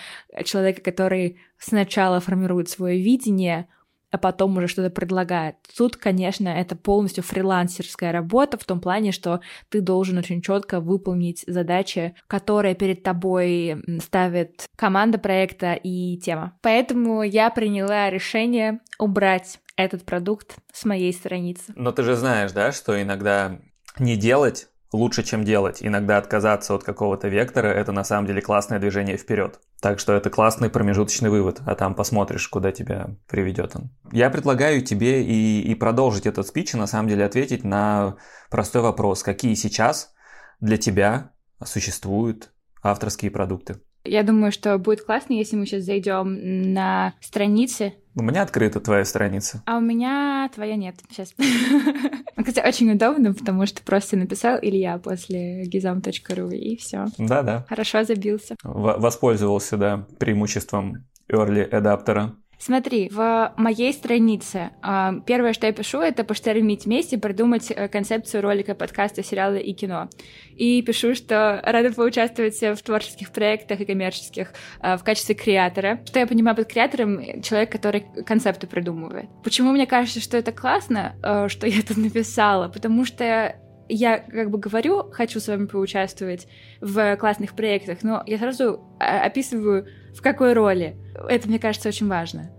человека, 0.45 0.81
который 0.81 1.37
сначала 1.57 2.19
формирует 2.19 2.69
свое 2.69 3.01
видение, 3.01 3.67
а 4.11 4.17
потом 4.17 4.57
уже 4.57 4.67
что-то 4.67 4.89
предлагает. 4.89 5.55
Тут, 5.77 5.97
конечно, 5.97 6.49
это 6.49 6.75
полностью 6.75 7.23
фрилансерская 7.23 8.11
работа 8.11 8.57
в 8.57 8.63
том 8.63 8.79
плане, 8.79 9.11
что 9.11 9.41
ты 9.69 9.81
должен 9.81 10.17
очень 10.17 10.41
четко 10.41 10.79
выполнить 10.79 11.43
задачи, 11.47 12.15
которые 12.27 12.75
перед 12.75 13.03
тобой 13.03 13.83
ставит 14.01 14.67
команда 14.75 15.17
проекта 15.17 15.73
и 15.73 16.17
тема. 16.17 16.57
Поэтому 16.61 17.23
я 17.23 17.49
приняла 17.49 18.09
решение 18.09 18.79
убрать 18.97 19.59
этот 19.75 20.03
продукт 20.03 20.57
с 20.73 20.85
моей 20.85 21.13
страницы. 21.13 21.73
Но 21.75 21.91
ты 21.91 22.03
же 22.03 22.15
знаешь, 22.15 22.51
да, 22.51 22.71
что 22.71 23.01
иногда 23.01 23.59
не 23.97 24.17
делать 24.17 24.67
лучше, 24.91 25.23
чем 25.23 25.43
делать. 25.43 25.79
Иногда 25.81 26.17
отказаться 26.17 26.73
от 26.75 26.83
какого-то 26.83 27.27
вектора– 27.27 27.67
это 27.67 27.91
на 27.91 28.03
самом 28.03 28.27
деле 28.27 28.41
классное 28.41 28.79
движение 28.79 29.17
вперед. 29.17 29.59
Так 29.81 29.99
что 29.99 30.13
это 30.13 30.29
классный 30.29 30.69
промежуточный 30.69 31.29
вывод, 31.29 31.61
а 31.65 31.75
там 31.75 31.95
посмотришь, 31.95 32.47
куда 32.47 32.71
тебя 32.71 33.15
приведет 33.27 33.75
он. 33.75 33.89
Я 34.11 34.29
предлагаю 34.29 34.81
тебе 34.81 35.23
и, 35.23 35.61
и 35.61 35.75
продолжить 35.75 36.25
этот 36.25 36.47
спич, 36.47 36.73
и 36.73 36.77
на 36.77 36.87
самом 36.87 37.07
деле 37.07 37.25
ответить 37.25 37.63
на 37.63 38.17
простой 38.49 38.81
вопрос. 38.81 39.23
Какие 39.23 39.53
сейчас 39.53 40.13
для 40.59 40.77
тебя 40.77 41.31
существуют 41.63 42.51
авторские 42.81 43.31
продукты? 43.31 43.79
Я 44.05 44.23
думаю, 44.23 44.51
что 44.51 44.77
будет 44.77 45.03
классно, 45.03 45.33
если 45.33 45.55
мы 45.55 45.65
сейчас 45.65 45.83
зайдем 45.83 46.73
на 46.73 47.13
страницы. 47.21 47.93
У 48.19 48.21
меня 48.21 48.41
открыта 48.41 48.81
твоя 48.81 49.05
страница. 49.05 49.63
А 49.65 49.77
у 49.77 49.81
меня 49.81 50.49
твоя 50.53 50.75
нет. 50.75 50.95
Сейчас. 51.09 51.33
Кстати, 52.35 52.59
очень 52.67 52.91
удобно, 52.91 53.33
потому 53.33 53.65
что 53.65 53.81
просто 53.81 54.17
написал 54.17 54.59
Илья 54.61 54.97
после 54.97 55.63
gizam.ru 55.69 56.53
и 56.53 56.75
все. 56.75 57.05
Да-да. 57.17 57.65
Хорошо 57.69 58.03
забился. 58.03 58.55
В- 58.63 58.97
воспользовался, 58.99 59.77
да, 59.77 60.05
преимуществом 60.19 61.05
early 61.31 61.63
адаптера. 61.63 62.35
Смотри, 62.61 63.09
в 63.09 63.53
моей 63.55 63.93
странице 63.93 64.71
а, 64.81 65.13
первое, 65.25 65.53
что 65.53 65.65
я 65.65 65.71
пишу, 65.71 66.01
это 66.01 66.25
поштормить 66.25 66.85
вместе, 66.85 67.17
придумать 67.17 67.71
э, 67.71 67.87
концепцию 67.87 68.43
ролика, 68.43 68.75
подкаста, 68.75 69.23
сериала 69.23 69.55
и 69.55 69.71
кино. 69.71 70.09
И 70.57 70.81
пишу, 70.81 71.15
что 71.15 71.61
рада 71.63 71.93
поучаствовать 71.93 72.59
в 72.59 72.83
творческих 72.83 73.31
проектах 73.31 73.79
и 73.79 73.85
коммерческих 73.85 74.53
а, 74.81 74.97
в 74.97 75.05
качестве 75.05 75.35
креатора. 75.35 76.01
Что 76.05 76.19
я 76.19 76.27
понимаю 76.27 76.57
под 76.57 76.67
креатором? 76.67 77.41
Человек, 77.41 77.71
который 77.71 78.05
концепты 78.25 78.67
придумывает. 78.67 79.29
Почему 79.41 79.71
мне 79.71 79.87
кажется, 79.87 80.19
что 80.19 80.35
это 80.35 80.51
классно, 80.51 81.15
э, 81.23 81.47
что 81.47 81.65
я 81.65 81.79
это 81.79 81.97
написала? 81.97 82.67
Потому 82.67 83.05
что 83.05 83.55
я 83.87 84.19
как 84.19 84.51
бы 84.51 84.57
говорю, 84.57 85.09
хочу 85.11 85.39
с 85.39 85.47
вами 85.47 85.65
поучаствовать 85.65 86.47
в 86.81 87.15
классных 87.15 87.55
проектах, 87.55 88.03
но 88.03 88.21
я 88.27 88.37
сразу 88.37 88.83
описываю, 88.99 89.87
в 90.15 90.21
какой 90.21 90.53
роли. 90.53 90.95
Это, 91.27 91.47
мне 91.47 91.59
кажется, 91.59 91.89
очень 91.89 92.07
важно 92.07 92.51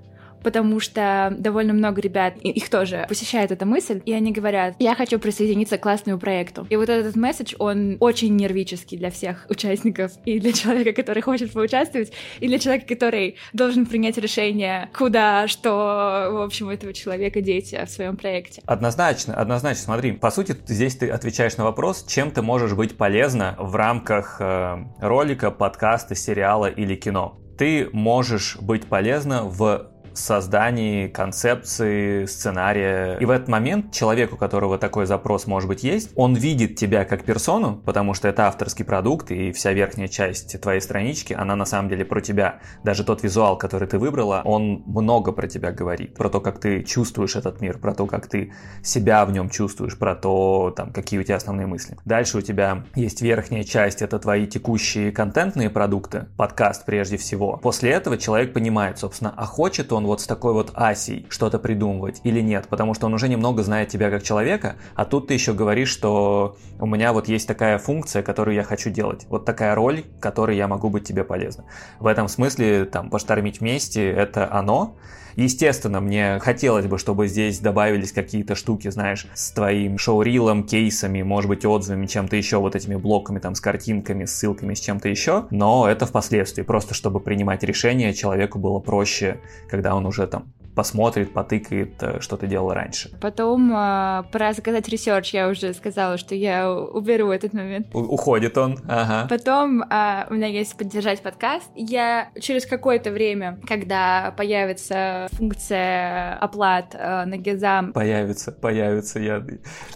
потому 0.43 0.81
что 0.81 1.35
довольно 1.39 1.73
много 1.73 2.01
ребят, 2.01 2.37
их 2.39 2.69
тоже 2.69 3.07
посещает 3.09 3.51
эта 3.51 3.67
мысль, 3.67 4.01
и 4.05 4.13
они 4.13 4.33
говорят, 4.33 4.75
я 4.79 4.95
хочу 4.95 5.19
присоединиться 5.19 5.79
к 5.79 5.83
классному 5.83 6.19
проекту. 6.19 6.67
И 6.71 6.77
вот 6.77 6.89
этот 6.89 7.17
месседж, 7.17 7.55
он 7.59 7.97
очень 8.01 8.37
нервический 8.37 8.99
для 8.99 9.11
всех 9.11 9.47
участников, 9.49 10.13
и 10.25 10.39
для 10.41 10.53
человека, 10.53 10.93
который 10.93 11.23
хочет 11.23 11.53
поучаствовать, 11.53 12.13
и 12.41 12.49
для 12.49 12.59
человека, 12.59 12.87
который 12.87 13.37
должен 13.53 13.87
принять 13.87 14.19
решение, 14.19 14.91
куда, 14.97 15.49
что, 15.49 16.29
в 16.33 16.43
общем, 16.43 16.69
у 16.69 16.71
этого 16.71 16.93
человека 16.93 17.41
дети 17.41 17.81
в 17.85 17.91
своем 17.91 18.17
проекте. 18.17 18.63
Однозначно, 18.67 19.35
однозначно. 19.35 19.83
Смотри, 19.83 20.13
по 20.13 20.31
сути, 20.31 20.57
здесь 20.67 20.97
ты 20.97 21.09
отвечаешь 21.09 21.57
на 21.57 21.65
вопрос, 21.65 22.05
чем 22.07 22.31
ты 22.31 22.43
можешь 22.43 22.73
быть 22.73 22.97
полезна 22.97 23.57
в 23.59 23.75
рамках 23.77 24.37
э, 24.41 24.79
ролика, 25.01 25.51
подкаста, 25.51 26.15
сериала 26.15 26.67
или 26.67 26.95
кино. 26.95 27.39
Ты 27.59 27.89
можешь 27.93 28.57
быть 28.61 28.87
полезна 28.87 29.45
в 29.45 29.91
создании 30.21 31.09
концепции, 31.09 32.27
сценария. 32.27 33.17
И 33.19 33.25
в 33.25 33.31
этот 33.31 33.49
момент 33.49 33.93
человек, 33.93 34.33
у 34.33 34.37
которого 34.37 34.79
такой 34.79 35.07
запрос, 35.07 35.47
может 35.47 35.69
быть, 35.69 35.83
есть, 35.83 36.11
он 36.15 36.35
видит 36.35 36.77
тебя 36.77 37.05
как 37.05 37.25
персону, 37.25 37.77
потому 37.85 38.15
что 38.15 38.29
это 38.29 38.47
авторский 38.47 38.85
продукт, 38.85 39.31
и 39.31 39.53
вся 39.53 39.73
верхняя 39.73 40.09
часть 40.09 40.61
твоей 40.61 40.81
странички, 40.81 41.33
она 41.33 41.57
на 41.57 41.65
самом 41.65 41.89
деле 41.89 42.05
про 42.05 42.21
тебя. 42.21 42.61
Даже 42.85 43.05
тот 43.05 43.23
визуал, 43.23 43.57
который 43.57 43.89
ты 43.89 43.99
выбрала, 43.99 44.43
он 44.45 44.83
много 44.87 45.33
про 45.33 45.49
тебя 45.49 45.73
говорит. 45.73 46.15
Про 46.15 46.29
то, 46.29 46.41
как 46.41 46.61
ты 46.61 46.83
чувствуешь 46.83 47.37
этот 47.37 47.61
мир, 47.61 47.79
про 47.79 47.95
то, 47.95 48.07
как 48.07 48.27
ты 48.27 48.53
себя 48.83 49.25
в 49.25 49.33
нем 49.33 49.49
чувствуешь, 49.51 49.99
про 49.99 50.15
то, 50.15 50.73
там, 50.77 50.93
какие 50.93 51.21
у 51.21 51.23
тебя 51.23 51.37
основные 51.37 51.67
мысли. 51.67 51.97
Дальше 52.05 52.39
у 52.39 52.41
тебя 52.41 52.85
есть 52.95 53.23
верхняя 53.23 53.65
часть, 53.65 54.03
это 54.03 54.19
твои 54.19 54.47
текущие 54.47 55.13
контентные 55.13 55.71
продукты, 55.71 56.27
подкаст 56.37 56.85
прежде 56.85 57.17
всего. 57.17 57.57
После 57.57 57.91
этого 57.91 58.19
человек 58.19 58.53
понимает, 58.53 58.99
собственно, 58.99 59.33
а 59.37 59.47
хочет 59.47 59.93
он 59.93 60.07
вот 60.11 60.21
с 60.21 60.27
такой 60.27 60.53
вот 60.53 60.73
асей 60.75 61.25
что-то 61.29 61.61
придумывать 61.61 62.21
или 62.25 62.41
нет, 62.41 62.67
потому 62.69 62.95
что 62.95 63.07
он 63.07 63.15
уже 63.15 63.29
немного 63.29 63.63
знает 63.63 63.91
тебя 63.91 64.11
как 64.11 64.25
человека, 64.25 64.75
а 64.97 65.05
тут 65.05 65.29
ты 65.29 65.35
еще 65.35 65.53
говоришь, 65.53 65.89
что 65.89 66.57
у 66.81 66.87
меня 66.87 67.13
вот 67.13 67.29
есть 67.29 67.47
такая 67.47 67.79
функция, 67.79 68.25
которую 68.25 68.57
я 68.57 68.65
хочу 68.65 68.91
делать, 68.91 69.27
вот 69.29 69.45
такая 69.45 69.77
роль, 69.77 70.03
которой 70.21 70.57
я 70.57 70.67
могу 70.67 70.91
быть 70.91 71.05
тебе 71.05 71.23
полезна. 71.23 71.65
В 72.01 72.09
этом 72.09 72.27
смысле, 72.27 72.87
там, 72.87 73.09
поштормить 73.09 73.61
вместе— 73.61 74.11
это 74.11 74.53
оно, 74.53 74.97
Естественно, 75.37 76.01
мне 76.01 76.39
хотелось 76.41 76.87
бы, 76.87 76.99
чтобы 76.99 77.29
здесь 77.29 77.59
добавились 77.59 78.13
какие-то 78.13 78.55
штуки, 78.55 78.89
знаешь, 78.91 79.27
с 79.35 79.53
твоим 79.53 79.99
showreel 79.99 80.47
ом, 80.47 80.65
кейсами, 80.65 81.23
может 81.23 81.49
быть, 81.49 81.65
отзывами, 81.65 82.07
чем-то 82.07 82.37
еще, 82.37 82.59
вот 82.59 82.77
этими 82.77 82.97
блоками, 82.97 83.39
там, 83.39 83.55
с 83.55 83.61
картинками, 83.61 84.25
ссылками, 84.25 84.75
с 84.75 84.81
чем-то 84.81 85.09
еще, 85.09 85.47
но 85.51 85.89
это 85.89 86.07
впоследствии, 86.07 86.63
просто 86.63 86.95
чтобы 86.95 87.21
принимать 87.21 87.63
решения, 87.63 88.13
человеку 88.13 88.59
было 88.59 88.79
проще, 88.79 89.39
когда 89.69 89.95
он 89.95 90.07
уже 90.07 90.27
там 90.27 90.53
посмотрит, 90.75 91.33
потыкает, 91.33 92.03
э, 92.03 92.21
что 92.21 92.37
ты 92.37 92.47
делал 92.47 92.73
раньше. 92.73 93.11
Потом 93.21 93.73
э, 93.73 94.23
про 94.33 94.53
заказать 94.53 94.89
research 94.89 95.35
я 95.35 95.49
уже 95.49 95.75
сказала, 95.75 96.17
что 96.17 96.35
я 96.35 96.71
уберу 96.71 97.31
этот 97.31 97.53
момент. 97.53 97.89
У- 97.95 97.99
уходит 98.01 98.57
он, 98.57 98.79
ага. 98.89 99.27
Потом 99.29 99.83
э, 99.83 100.27
у 100.31 100.35
меня 100.35 100.47
есть 100.47 100.77
поддержать 100.77 101.21
подкаст. 101.23 101.71
Я 101.75 102.31
через 102.41 102.67
какое-то 102.67 103.11
время, 103.11 103.59
когда 103.67 104.33
появится 104.37 105.29
функция 105.33 106.35
оплат 106.35 106.95
э, 106.95 107.25
на 107.25 107.37
Гезам... 107.37 107.93
Появится, 107.93 108.53
появится, 108.53 109.19
я, 109.19 109.45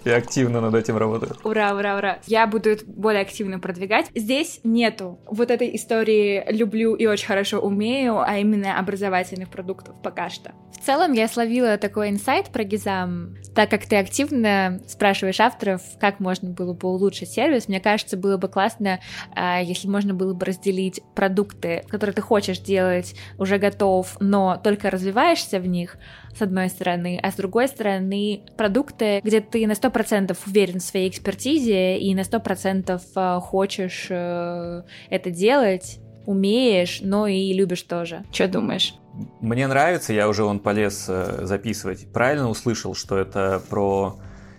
я 0.05 0.17
активно 0.17 0.61
над 0.61 0.75
этим 0.75 0.97
работаю. 0.97 1.37
Ура, 1.45 1.75
ура, 1.75 1.97
ура. 1.97 2.19
Я 2.27 2.47
буду 2.47 2.71
это 2.71 2.85
более 2.87 3.23
активно 3.23 3.59
продвигать. 3.59 4.07
Здесь 4.15 4.61
нету 4.65 5.21
вот 5.27 5.51
этой 5.51 5.75
истории 5.77 6.45
«люблю 6.51 6.95
и 6.95 7.07
очень 7.07 7.27
хорошо 7.27 7.61
умею», 7.61 8.21
а 8.21 8.39
именно 8.39 8.79
образовательных 8.79 9.49
продуктов 9.49 9.95
пока 10.03 10.31
что. 10.31 10.53
В 10.73 10.87
целом 10.87 11.13
я 11.13 11.29
словила 11.29 11.79
такой 11.79 12.11
инсайт 12.11 12.51
про 12.51 12.63
Гизам, 12.63 13.37
так 13.55 13.71
как 13.71 13.87
ты 13.87 13.97
активно 13.97 14.81
спрашиваешь 14.87 15.41
авторов, 15.41 15.81
как 15.99 16.21
можно 16.21 16.51
было 16.51 16.75
бы 16.75 16.89
улучшить 16.89 17.31
сервис. 17.31 17.69
Мне 17.69 17.81
кажется, 17.81 18.17
было 18.19 18.37
бы 18.37 18.49
классно, 18.49 19.01
а, 19.35 19.63
если 19.63 19.89
можно 19.89 20.13
было 20.13 20.35
бы 20.35 20.45
разделить 20.45 21.01
продукты, 21.15 21.85
которые 21.89 22.15
ты 22.15 22.21
хочешь 22.21 22.59
делать, 22.59 23.15
уже 23.39 23.59
готов, 23.59 24.17
но 24.21 24.61
только 24.63 24.91
развиваешься 24.91 25.59
в 25.59 25.67
них, 25.67 25.97
с 26.37 26.43
одной 26.43 26.69
стороны, 26.69 27.19
а 27.23 27.31
с 27.31 27.37
другой 27.37 27.69
стороны 27.69 28.43
продукты, 28.59 29.21
где 29.23 29.41
ты 29.41 29.67
на 29.67 29.73
100% 29.73 30.37
уверен 30.47 30.81
в 30.81 30.83
своей 30.83 31.09
экспертизе 31.09 31.99
и 31.99 32.15
на 32.15 32.21
100% 32.21 33.41
хочешь 33.41 34.09
э, 34.11 34.83
это 35.09 35.31
делать, 35.31 35.99
умеешь, 36.27 37.01
но 37.03 37.27
и 37.27 37.53
любишь 37.53 37.83
тоже. 37.83 38.25
Что 38.33 38.49
думаешь? 38.49 38.95
Мне 39.41 39.67
нравится, 39.67 40.13
я 40.13 40.29
уже 40.29 40.45
он 40.45 40.61
полез 40.61 41.07
э, 41.09 41.45
записывать. 41.45 42.13
Правильно 42.13 42.49
услышал, 42.49 42.95
что 42.95 43.17
это 43.17 43.63
про 43.71 44.19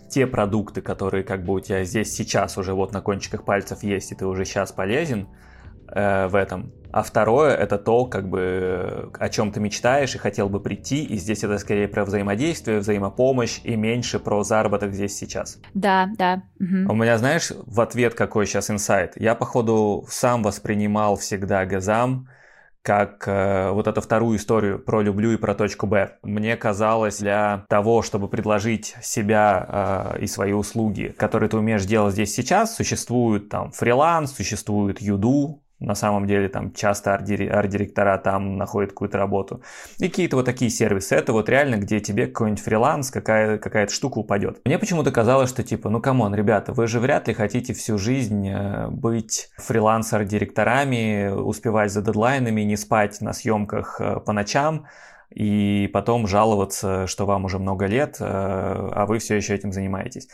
те 0.09 0.27
продукты, 0.27 0.81
которые 0.81 1.23
как 1.23 1.43
бы 1.43 1.53
у 1.53 1.59
тебя 1.59 1.83
здесь 1.83 2.13
сейчас 2.13 2.57
уже 2.57 2.73
вот 2.73 2.93
на 2.93 3.01
кончиках 3.01 3.43
пальцев 3.43 3.83
есть, 3.83 4.11
и 4.11 4.15
ты 4.15 4.25
уже 4.25 4.45
сейчас 4.45 4.71
полезен 4.71 5.27
э, 5.89 6.27
в 6.27 6.35
этом. 6.35 6.71
А 6.91 7.03
второе 7.03 7.53
это 7.53 7.77
то, 7.77 8.05
как 8.05 8.29
бы 8.29 9.11
о 9.19 9.27
чем 9.27 9.51
ты 9.51 9.59
мечтаешь 9.59 10.15
и 10.15 10.17
хотел 10.17 10.47
бы 10.47 10.61
прийти, 10.61 11.03
и 11.03 11.17
здесь 11.17 11.43
это 11.43 11.57
скорее 11.57 11.89
про 11.89 12.05
взаимодействие, 12.05 12.79
взаимопомощь 12.79 13.59
и 13.65 13.75
меньше 13.75 14.19
про 14.19 14.43
заработок 14.43 14.93
здесь 14.93 15.17
сейчас. 15.17 15.59
Да, 15.73 16.07
да. 16.17 16.43
Угу. 16.61 16.93
У 16.93 16.95
меня, 16.95 17.17
знаешь, 17.17 17.51
в 17.65 17.81
ответ 17.81 18.13
какой 18.13 18.45
сейчас 18.45 18.69
инсайт. 18.71 19.13
Я, 19.17 19.35
походу, 19.35 20.05
сам 20.07 20.43
воспринимал 20.43 21.17
всегда 21.17 21.65
Газам 21.65 22.29
как 22.85 23.27
э, 23.27 23.71
вот 23.71 23.87
эту 23.87 23.99
вторую 23.99 24.37
историю 24.37 24.77
про 24.77 25.01
люблю 25.01 25.31
и 25.31 25.37
про 25.37 25.55
точку 25.55 25.87
Б. 25.87 26.17
Мне 26.21 26.55
казалось, 26.55 27.17
для 27.17 27.65
того, 27.67 28.03
чтобы 28.03 28.27
предложить 28.27 28.95
себя 29.01 30.13
э, 30.15 30.21
и 30.21 30.27
свои 30.27 30.53
услуги, 30.53 31.13
которые 31.17 31.49
ты 31.49 31.57
умеешь 31.57 31.85
делать 31.85 32.13
здесь 32.13 32.35
сейчас, 32.35 32.75
существует 32.75 33.49
там 33.49 33.71
фриланс, 33.71 34.35
существует 34.35 35.01
YouDo, 35.01 35.63
на 35.79 35.95
самом 35.95 36.25
деле 36.25 36.47
там 36.47 36.73
часто 36.73 37.13
арт-директора 37.15 38.17
там 38.17 38.57
находят 38.57 38.91
какую-то 38.91 39.17
работу. 39.17 39.61
И 39.99 40.07
какие-то 40.07 40.37
вот 40.37 40.45
такие 40.45 40.71
сервисы. 40.71 41.15
Это 41.15 41.33
вот 41.33 41.49
реально, 41.49 41.75
где 41.75 41.99
тебе 41.99 42.27
какой-нибудь 42.27 42.63
фриланс, 42.63 43.11
какая, 43.11 43.57
какая-то 43.57 43.93
штука 43.93 44.19
упадет. 44.19 44.61
Мне 44.65 44.79
почему-то 44.79 45.11
казалось, 45.11 45.49
что 45.49 45.63
типа, 45.63 45.89
ну 45.89 46.01
come 46.01 46.20
on, 46.20 46.33
ребята, 46.33 46.71
вы 46.73 46.87
же 46.87 46.99
вряд 46.99 47.27
ли 47.27 47.33
хотите 47.33 47.73
всю 47.73 47.97
жизнь 47.97 48.47
э, 48.47 48.87
быть 48.87 49.49
фрилансер-директорами, 49.57 51.29
успевать 51.29 51.91
за 51.91 52.01
дедлайнами, 52.01 52.61
не 52.61 52.77
спать 52.77 53.19
на 53.21 53.33
съемках 53.33 53.99
э, 53.99 54.19
по 54.21 54.31
ночам, 54.31 54.85
и 55.29 55.89
потом 55.91 56.27
жаловаться, 56.27 57.07
что 57.07 57.25
вам 57.25 57.45
уже 57.45 57.59
много 57.59 57.85
лет, 57.85 58.17
э, 58.19 58.23
а 58.25 59.05
вы 59.05 59.19
все 59.19 59.35
еще 59.35 59.53
этим 59.53 59.73
занимаетесь. 59.73 60.29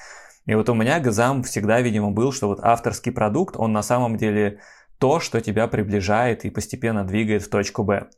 И 0.45 0.55
вот 0.55 0.69
у 0.69 0.73
меня 0.73 0.99
Газам 0.99 1.43
всегда, 1.43 1.81
видимо, 1.81 2.11
был, 2.11 2.31
что 2.31 2.47
вот 2.47 2.59
авторский 2.61 3.11
продукт, 3.11 3.55
он 3.57 3.73
на 3.73 3.83
самом 3.83 4.17
деле 4.17 4.59
то, 5.01 5.19
что 5.19 5.41
тебя 5.41 5.67
приближает 5.67 6.45
и 6.45 6.51
постепенно 6.51 7.03
двигает 7.03 7.41
в 7.41 7.49
точку 7.49 7.83
Б. 7.83 8.09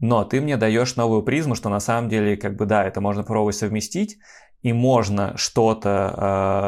Но 0.00 0.24
ты 0.24 0.40
мне 0.40 0.56
даешь 0.56 0.96
новую 0.96 1.22
призму, 1.22 1.54
что 1.54 1.68
на 1.68 1.78
самом 1.78 2.08
деле, 2.08 2.38
как 2.38 2.56
бы, 2.56 2.64
да, 2.64 2.84
это 2.84 3.02
можно 3.02 3.22
пробовать 3.22 3.56
совместить, 3.56 4.18
и 4.62 4.72
можно 4.72 5.36
что-то 5.36 6.14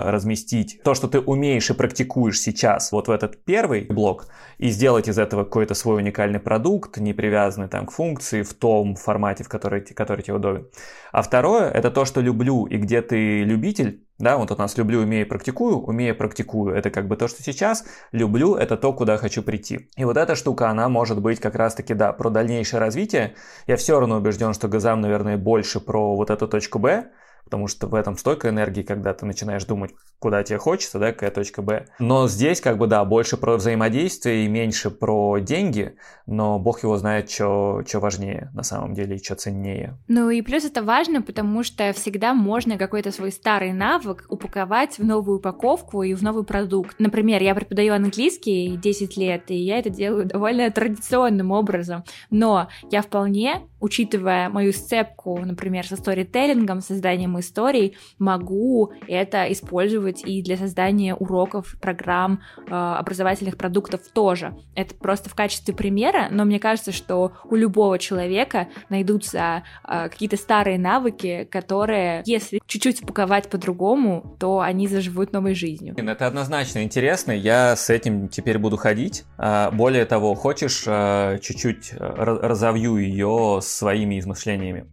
э, 0.04 0.10
разместить, 0.10 0.80
то, 0.82 0.94
что 0.94 1.08
ты 1.08 1.20
умеешь 1.20 1.70
и 1.70 1.74
практикуешь 1.74 2.40
сейчас, 2.40 2.92
вот 2.92 3.08
в 3.08 3.10
этот 3.10 3.44
первый 3.44 3.82
блок, 3.82 4.26
и 4.58 4.68
сделать 4.68 5.08
из 5.08 5.18
этого 5.18 5.44
какой-то 5.44 5.74
свой 5.74 5.96
уникальный 5.96 6.40
продукт, 6.40 6.98
не 6.98 7.12
привязанный 7.12 7.68
там 7.68 7.86
к 7.86 7.92
функции 7.92 8.42
в 8.42 8.52
том 8.54 8.96
формате, 8.96 9.44
в 9.44 9.48
который, 9.48 9.80
который 9.80 10.22
тебе 10.22 10.34
удобен. 10.34 10.68
А 11.12 11.22
второе, 11.22 11.70
это 11.70 11.90
то, 11.90 12.04
что 12.04 12.20
люблю, 12.20 12.66
и 12.66 12.76
где 12.76 13.00
ты 13.00 13.44
любитель, 13.44 14.04
да, 14.18 14.36
вот 14.36 14.50
у 14.52 14.56
нас 14.56 14.76
люблю, 14.76 15.00
умею, 15.00 15.26
практикую, 15.26 15.78
умею, 15.78 16.16
практикую. 16.16 16.74
Это 16.74 16.90
как 16.90 17.08
бы 17.08 17.16
то, 17.16 17.26
что 17.26 17.42
сейчас. 17.42 17.84
Люблю, 18.12 18.54
это 18.54 18.76
то, 18.76 18.92
куда 18.92 19.16
хочу 19.16 19.42
прийти. 19.42 19.90
И 19.96 20.04
вот 20.04 20.16
эта 20.16 20.36
штука, 20.36 20.70
она 20.70 20.88
может 20.88 21.20
быть 21.20 21.40
как 21.40 21.56
раз-таки, 21.56 21.94
да, 21.94 22.12
про 22.12 22.30
дальнейшее 22.30 22.78
развитие. 22.78 23.34
Я 23.66 23.76
все 23.76 23.98
равно 23.98 24.18
убежден, 24.18 24.54
что 24.54 24.68
Газам, 24.68 25.00
наверное, 25.00 25.36
больше 25.36 25.80
про 25.80 26.14
вот 26.14 26.30
эту 26.30 26.46
точку 26.46 26.78
Б, 26.78 27.10
потому 27.44 27.68
что 27.68 27.86
в 27.86 27.94
этом 27.94 28.16
столько 28.16 28.48
энергии, 28.48 28.82
когда 28.82 29.12
ты 29.14 29.26
начинаешь 29.26 29.64
думать, 29.64 29.92
куда 30.18 30.42
тебе 30.42 30.58
хочется, 30.58 30.98
да, 30.98 31.12
какая 31.12 31.30
точка 31.30 31.62
Б. 31.62 31.86
Но 31.98 32.26
здесь, 32.28 32.60
как 32.60 32.78
бы, 32.78 32.86
да, 32.86 33.04
больше 33.04 33.36
про 33.36 33.56
взаимодействие 33.56 34.44
и 34.44 34.48
меньше 34.48 34.90
про 34.90 35.38
деньги, 35.38 35.96
но 36.26 36.58
бог 36.58 36.82
его 36.82 36.96
знает, 36.96 37.30
что 37.30 37.82
важнее 37.94 38.50
на 38.54 38.62
самом 38.62 38.94
деле 38.94 39.16
и 39.16 39.22
что 39.22 39.34
ценнее. 39.34 39.98
Ну 40.08 40.30
и 40.30 40.40
плюс 40.42 40.64
это 40.64 40.82
важно, 40.82 41.22
потому 41.22 41.62
что 41.62 41.92
всегда 41.92 42.34
можно 42.34 42.78
какой-то 42.78 43.12
свой 43.12 43.30
старый 43.30 43.72
навык 43.72 44.24
упаковать 44.28 44.98
в 44.98 45.04
новую 45.04 45.38
упаковку 45.38 46.02
и 46.02 46.14
в 46.14 46.22
новый 46.22 46.44
продукт. 46.44 46.96
Например, 46.98 47.42
я 47.42 47.54
преподаю 47.54 47.94
английский 47.94 48.76
10 48.76 49.16
лет, 49.16 49.50
и 49.50 49.56
я 49.56 49.78
это 49.78 49.90
делаю 49.90 50.24
довольно 50.24 50.70
традиционным 50.70 51.50
образом, 51.50 52.04
но 52.30 52.68
я 52.90 53.02
вполне, 53.02 53.60
учитывая 53.84 54.48
мою 54.48 54.72
сцепку, 54.72 55.38
например, 55.44 55.86
со 55.86 55.96
сторителлингом, 55.96 56.80
созданием 56.80 57.38
историй, 57.38 57.98
могу 58.18 58.92
это 59.06 59.52
использовать 59.52 60.24
и 60.24 60.42
для 60.42 60.56
создания 60.56 61.14
уроков, 61.14 61.76
программ, 61.82 62.40
э, 62.66 62.74
образовательных 62.74 63.58
продуктов 63.58 64.00
тоже. 64.14 64.56
Это 64.74 64.94
просто 64.94 65.28
в 65.28 65.34
качестве 65.34 65.74
примера, 65.74 66.28
но 66.30 66.46
мне 66.46 66.58
кажется, 66.58 66.92
что 66.92 67.32
у 67.44 67.56
любого 67.56 67.98
человека 67.98 68.68
найдутся 68.88 69.64
э, 69.86 70.08
какие-то 70.08 70.38
старые 70.38 70.78
навыки, 70.78 71.46
которые, 71.50 72.22
если 72.24 72.62
чуть-чуть 72.66 73.02
упаковать 73.02 73.50
по-другому, 73.50 74.34
то 74.40 74.60
они 74.60 74.88
заживут 74.88 75.34
новой 75.34 75.54
жизнью. 75.54 75.94
Это 75.98 76.26
однозначно 76.26 76.82
интересно. 76.82 77.32
Я 77.32 77.76
с 77.76 77.90
этим 77.90 78.28
теперь 78.28 78.56
буду 78.56 78.78
ходить. 78.78 79.24
А, 79.36 79.70
более 79.70 80.06
того, 80.06 80.34
хочешь, 80.34 80.84
э, 80.86 81.38
чуть-чуть 81.42 81.92
разовью 81.98 82.96
ее 82.96 83.60
своими 83.76 84.18
измышлениями. 84.18 84.86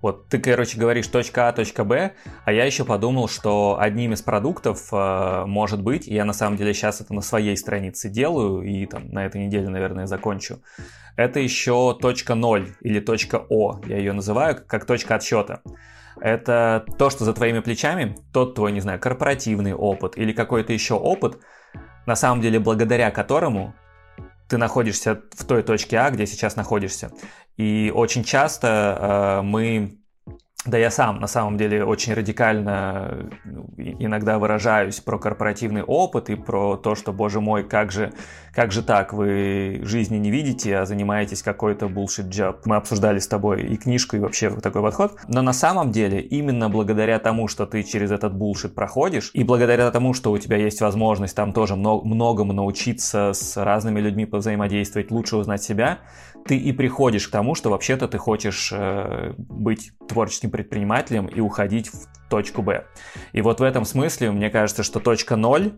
Вот 0.00 0.28
ты, 0.28 0.38
короче, 0.38 0.78
говоришь 0.78 1.06
точка 1.08 1.48
А, 1.48 1.52
точка 1.52 1.84
Б, 1.84 2.14
а 2.44 2.52
я 2.52 2.64
еще 2.64 2.84
подумал, 2.84 3.28
что 3.28 3.76
одним 3.78 4.12
из 4.12 4.22
продуктов 4.22 4.88
э, 4.92 5.44
может 5.46 5.82
быть, 5.82 6.06
я 6.06 6.24
на 6.24 6.32
самом 6.32 6.56
деле 6.56 6.72
сейчас 6.74 7.00
это 7.00 7.14
на 7.14 7.20
своей 7.20 7.56
странице 7.56 8.08
делаю, 8.08 8.62
и 8.62 8.86
там 8.86 9.08
на 9.08 9.26
этой 9.26 9.44
неделе, 9.44 9.68
наверное, 9.68 10.06
закончу, 10.06 10.60
это 11.16 11.40
еще 11.40 11.96
точка 12.00 12.34
0 12.34 12.76
или 12.80 13.00
точка 13.00 13.44
О, 13.48 13.80
я 13.86 13.98
ее 13.98 14.12
называю, 14.12 14.56
как 14.66 14.86
точка 14.86 15.16
отсчета. 15.16 15.62
Это 16.20 16.86
то, 16.98 17.10
что 17.10 17.24
за 17.24 17.34
твоими 17.34 17.60
плечами, 17.60 18.16
тот 18.32 18.54
твой, 18.54 18.72
не 18.72 18.80
знаю, 18.80 18.98
корпоративный 18.98 19.74
опыт 19.74 20.16
или 20.16 20.32
какой-то 20.32 20.72
еще 20.72 20.94
опыт, 20.94 21.38
на 22.06 22.16
самом 22.16 22.40
деле 22.40 22.58
благодаря 22.58 23.10
которому 23.10 23.74
ты 24.48 24.58
находишься 24.58 25.22
в 25.32 25.44
той 25.44 25.62
точке 25.62 25.98
А, 25.98 26.10
где 26.10 26.26
сейчас 26.26 26.56
находишься. 26.56 27.10
И 27.56 27.92
очень 27.94 28.24
часто 28.24 29.38
э, 29.40 29.42
мы 29.42 29.98
да 30.66 30.78
я 30.78 30.90
сам 30.90 31.20
на 31.20 31.26
самом 31.26 31.56
деле 31.56 31.84
очень 31.84 32.14
радикально 32.14 33.30
ну, 33.44 33.66
иногда 33.76 34.38
выражаюсь 34.38 35.00
про 35.00 35.18
корпоративный 35.18 35.82
опыт 35.82 36.30
и 36.30 36.34
про 36.34 36.76
то, 36.76 36.94
что, 36.94 37.12
боже 37.12 37.40
мой, 37.40 37.64
как 37.64 37.92
же, 37.92 38.12
как 38.52 38.72
же 38.72 38.82
так, 38.82 39.12
вы 39.12 39.80
жизни 39.82 40.16
не 40.16 40.30
видите, 40.30 40.76
а 40.76 40.86
занимаетесь 40.86 41.42
какой-то 41.42 41.86
bullshit 41.86 42.28
job. 42.28 42.56
Мы 42.64 42.76
обсуждали 42.76 43.18
с 43.18 43.28
тобой 43.28 43.62
и 43.62 43.76
книжку, 43.76 44.16
и 44.16 44.18
вообще 44.18 44.50
такой 44.50 44.82
подход. 44.82 45.16
Но 45.28 45.42
на 45.42 45.52
самом 45.52 45.92
деле 45.92 46.20
именно 46.20 46.68
благодаря 46.68 47.18
тому, 47.18 47.48
что 47.48 47.66
ты 47.66 47.82
через 47.82 48.10
этот 48.10 48.32
bullshit 48.32 48.70
проходишь, 48.70 49.30
и 49.34 49.44
благодаря 49.44 49.90
тому, 49.90 50.14
что 50.14 50.32
у 50.32 50.38
тебя 50.38 50.56
есть 50.56 50.80
возможность 50.80 51.36
там 51.36 51.52
тоже 51.52 51.76
многому 51.76 52.52
научиться 52.52 53.32
с 53.32 53.56
разными 53.56 54.00
людьми 54.00 54.26
взаимодействовать, 54.30 55.10
лучше 55.10 55.36
узнать 55.36 55.62
себя, 55.62 55.98
ты 56.46 56.56
и 56.56 56.72
приходишь 56.72 57.28
к 57.28 57.30
тому, 57.30 57.54
что 57.54 57.70
вообще-то 57.70 58.08
ты 58.08 58.18
хочешь 58.18 58.70
э, 58.72 59.34
быть 59.36 59.92
творческим 60.08 60.50
предпринимателем 60.50 61.26
и 61.26 61.40
уходить 61.40 61.88
в 61.88 62.06
точку 62.28 62.62
Б. 62.62 62.86
И 63.32 63.40
вот 63.40 63.60
в 63.60 63.62
этом 63.62 63.84
смысле 63.84 64.30
мне 64.30 64.50
кажется, 64.50 64.82
что 64.82 65.00
точка 65.00 65.36
ноль 65.36 65.72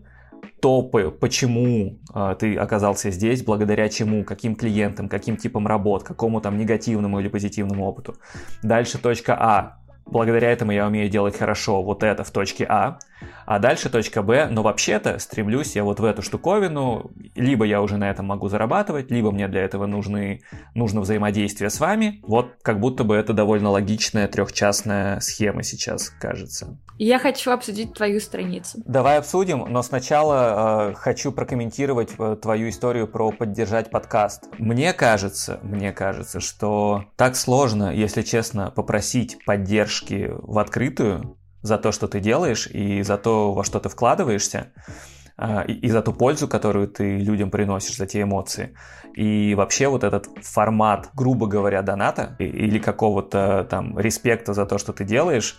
топы, 0.61 1.11
почему 1.11 1.99
э, 2.13 2.35
ты 2.39 2.55
оказался 2.55 3.11
здесь, 3.11 3.43
благодаря 3.43 3.89
чему, 3.89 4.23
каким 4.23 4.55
клиентам, 4.55 5.09
каким 5.09 5.37
типам 5.37 5.67
работ, 5.67 6.03
какому 6.03 6.41
там 6.41 6.57
негативному 6.57 7.19
или 7.19 7.27
позитивному 7.27 7.85
опыту. 7.85 8.15
Дальше 8.63 8.97
точка 8.97 9.35
А. 9.39 9.77
Благодаря 10.05 10.51
этому 10.51 10.71
я 10.71 10.87
умею 10.87 11.09
делать 11.09 11.37
хорошо 11.37 11.83
вот 11.83 12.03
это 12.03 12.23
в 12.23 12.31
точке 12.31 12.65
А. 12.67 12.99
А 13.45 13.59
дальше 13.59 13.89
точка 13.89 14.21
Б, 14.21 14.47
но 14.49 14.61
вообще-то 14.61 15.17
стремлюсь 15.19 15.75
я 15.75 15.83
вот 15.83 15.99
в 15.99 16.05
эту 16.05 16.21
штуковину, 16.21 17.11
либо 17.35 17.65
я 17.65 17.81
уже 17.81 17.97
на 17.97 18.09
этом 18.09 18.27
могу 18.27 18.47
зарабатывать, 18.47 19.09
либо 19.09 19.31
мне 19.31 19.47
для 19.47 19.61
этого 19.61 19.85
нужны, 19.87 20.41
нужно 20.75 21.01
взаимодействие 21.01 21.69
с 21.69 21.79
вами. 21.79 22.19
Вот 22.23 22.57
как 22.61 22.79
будто 22.79 23.03
бы 23.03 23.15
это 23.15 23.33
довольно 23.33 23.69
логичная 23.69 24.27
трехчастная 24.27 25.19
схема 25.19 25.63
сейчас, 25.63 26.09
кажется. 26.09 26.77
Я 27.01 27.17
хочу 27.17 27.51
обсудить 27.51 27.93
твою 27.93 28.19
страницу. 28.19 28.81
Давай 28.85 29.17
обсудим, 29.17 29.65
но 29.69 29.81
сначала 29.83 30.91
э, 30.91 30.93
хочу 30.95 31.31
прокомментировать 31.31 32.09
э, 32.19 32.35
твою 32.41 32.69
историю 32.69 33.07
про 33.07 33.31
поддержать 33.31 33.89
подкаст. 33.89 34.49
Мне 34.57 34.91
кажется, 34.91 35.59
мне 35.63 35.93
кажется, 35.93 36.41
что 36.41 37.05
так 37.15 37.37
сложно, 37.37 37.95
если 37.95 38.21
честно, 38.21 38.69
попросить 38.69 39.37
поддержки 39.45 40.29
в 40.29 40.59
открытую, 40.59 41.38
за 41.61 41.77
то, 41.77 41.91
что 41.91 42.07
ты 42.07 42.19
делаешь, 42.19 42.67
и 42.67 43.01
за 43.01 43.17
то, 43.17 43.53
во 43.53 43.63
что 43.63 43.79
ты 43.79 43.89
вкладываешься, 43.89 44.71
а, 45.37 45.61
и, 45.61 45.87
за 45.89 46.01
ту 46.01 46.13
пользу, 46.13 46.47
которую 46.47 46.87
ты 46.87 47.17
людям 47.17 47.49
приносишь, 47.49 47.97
за 47.97 48.05
те 48.05 48.21
эмоции. 48.21 48.75
И 49.15 49.55
вообще 49.55 49.87
вот 49.87 50.03
этот 50.03 50.27
формат, 50.41 51.09
грубо 51.13 51.47
говоря, 51.47 51.81
доната 51.81 52.35
или 52.39 52.79
какого-то 52.79 53.65
там 53.69 53.97
респекта 53.97 54.53
за 54.53 54.65
то, 54.65 54.77
что 54.77 54.93
ты 54.93 55.05
делаешь, 55.05 55.57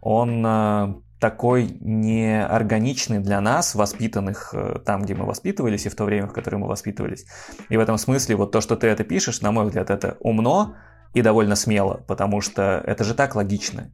он 0.00 0.44
а, 0.44 0.96
такой 1.22 1.78
неорганичный 1.80 3.20
для 3.20 3.40
нас, 3.40 3.76
воспитанных 3.76 4.52
э, 4.52 4.80
там, 4.84 5.02
где 5.02 5.14
мы 5.14 5.24
воспитывались, 5.24 5.86
и 5.86 5.88
в 5.88 5.94
то 5.94 6.02
время, 6.02 6.26
в 6.26 6.32
которое 6.32 6.56
мы 6.56 6.66
воспитывались. 6.66 7.26
И 7.68 7.76
в 7.76 7.80
этом 7.80 7.96
смысле 7.96 8.34
вот 8.34 8.50
то, 8.50 8.60
что 8.60 8.74
ты 8.74 8.88
это 8.88 9.04
пишешь, 9.04 9.40
на 9.40 9.52
мой 9.52 9.66
взгляд, 9.66 9.90
это 9.90 10.16
умно 10.18 10.74
и 11.14 11.22
довольно 11.22 11.54
смело, 11.54 12.02
потому 12.08 12.40
что 12.40 12.82
это 12.84 13.04
же 13.04 13.14
так 13.14 13.36
логично. 13.36 13.92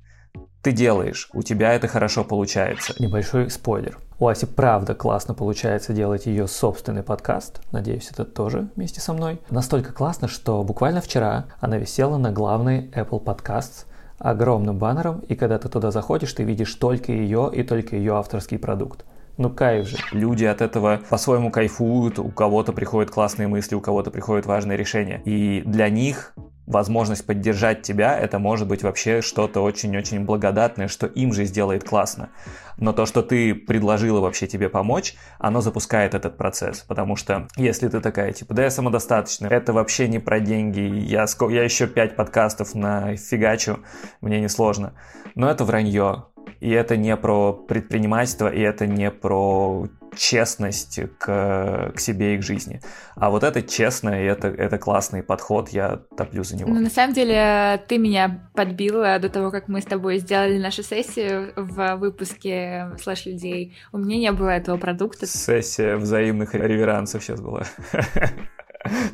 Ты 0.63 0.73
делаешь, 0.73 1.31
у 1.33 1.43
тебя 1.43 1.73
это 1.73 1.87
хорошо 1.87 2.25
получается. 2.25 2.93
Небольшой 2.99 3.49
спойлер. 3.49 3.99
У 4.19 4.27
Аси 4.27 4.45
правда 4.45 4.95
классно 4.95 5.33
получается 5.33 5.93
делать 5.93 6.27
ее 6.27 6.49
собственный 6.49 7.05
подкаст. 7.05 7.61
Надеюсь, 7.71 8.11
это 8.11 8.25
тоже 8.25 8.69
вместе 8.75 9.01
со 9.01 9.13
мной. 9.13 9.41
Настолько 9.51 9.93
классно, 9.93 10.27
что 10.27 10.65
буквально 10.65 11.01
вчера 11.01 11.47
она 11.61 11.79
висела 11.79 12.17
на 12.17 12.33
главной 12.33 12.91
Apple 12.91 13.23
Podcasts 13.23 13.87
огромным 14.19 14.79
баннером, 14.79 15.21
и 15.21 15.37
когда 15.37 15.59
ты 15.59 15.69
туда 15.69 15.93
заходишь, 15.93 16.33
ты 16.33 16.43
видишь 16.43 16.75
только 16.75 17.13
ее 17.13 17.51
и 17.55 17.63
только 17.63 17.95
ее 17.95 18.17
авторский 18.17 18.59
продукт. 18.59 19.05
Ну 19.37 19.51
кайф 19.51 19.87
же. 19.87 19.97
Люди 20.11 20.45
от 20.45 20.61
этого 20.61 21.01
по-своему 21.09 21.53
кайфуют, 21.53 22.19
у 22.19 22.31
кого-то 22.31 22.73
приходят 22.73 23.13
классные 23.13 23.47
мысли, 23.47 23.77
у 23.77 23.81
кого-то 23.81 24.11
приходят 24.11 24.47
важные 24.47 24.77
решения. 24.77 25.23
И 25.25 25.63
для 25.65 25.89
них 25.89 26.35
возможность 26.69 27.27
поддержать 27.27 27.83
тебя, 27.83 28.17
это 28.19 28.39
может 28.39 28.69
быть 28.69 28.83
вообще 28.83 29.23
что-то 29.23 29.61
очень-очень 29.61 30.25
благодатное, 30.25 30.89
что 30.89 31.07
им 31.07 31.33
же 31.33 31.45
сделает 31.45 31.85
классно. 31.85 32.29
Но 32.77 32.93
то, 32.93 33.07
что 33.07 33.23
ты 33.23 33.55
предложила 33.55 34.21
вообще 34.21 34.47
тебе 34.47 34.69
помочь, 34.69 35.17
оно 35.39 35.61
запускает 35.61 36.15
этот 36.15 36.37
процесс. 36.37 36.81
Потому 36.81 37.17
что 37.17 37.49
если 37.57 37.89
ты 37.89 38.01
такая, 38.01 38.33
типа, 38.33 38.55
да 38.55 38.65
я 38.65 38.71
самодостаточна, 38.71 39.47
это 39.47 39.73
вообще 39.73 40.09
не 40.09 40.19
про 40.19 40.41
деньги, 40.41 40.81
я, 40.81 41.27
я 41.51 41.65
еще 41.65 41.87
пять 41.87 42.15
подкастов 42.15 42.75
на 42.75 43.17
фигачу, 43.17 43.81
мне 44.21 44.41
не 44.41 44.49
сложно. 44.49 44.93
Но 45.35 45.51
это 45.51 45.65
вранье. 45.65 46.27
И 46.61 46.71
это 46.71 46.97
не 46.97 47.17
про 47.17 47.53
предпринимательство, 47.53 48.49
и 48.49 48.61
это 48.61 48.87
не 48.87 49.11
про 49.11 49.89
честность 50.17 51.01
к, 51.19 51.93
к 51.95 52.01
себе 52.01 52.35
и 52.35 52.39
к 52.39 52.43
жизни. 52.43 52.81
А 53.15 53.31
вот 53.31 53.43
это 53.43 53.63
честно, 53.63 54.11
и 54.11 54.27
это, 54.27 54.49
это 54.49 54.79
классный 54.79 55.23
подход, 55.23 55.71
я 55.71 56.01
топлю 56.17 56.45
за 56.45 56.57
него. 56.57 56.71
Ну, 56.71 56.81
на 56.81 56.91
самом 56.91 57.15
деле, 57.15 57.83
ты 57.89 57.99
меня 57.99 58.51
подбила 58.55 59.19
до 59.19 59.29
того, 59.29 59.51
как 59.51 59.69
мы 59.69 59.81
с 59.81 59.85
тобой 59.85 60.19
сделали 60.19 60.59
нашу 60.59 60.83
сессию 60.83 61.53
в 61.57 61.97
выпуске 61.97 62.91
«Слэш 63.01 63.27
людей». 63.27 63.77
У 63.93 63.99
меня 63.99 64.19
не 64.19 64.33
было 64.33 64.51
этого 64.51 64.77
продукта. 64.77 65.27
Сессия 65.27 65.97
взаимных 65.97 66.55
реверансов 66.55 67.23
сейчас 67.23 67.41
была. 67.41 67.65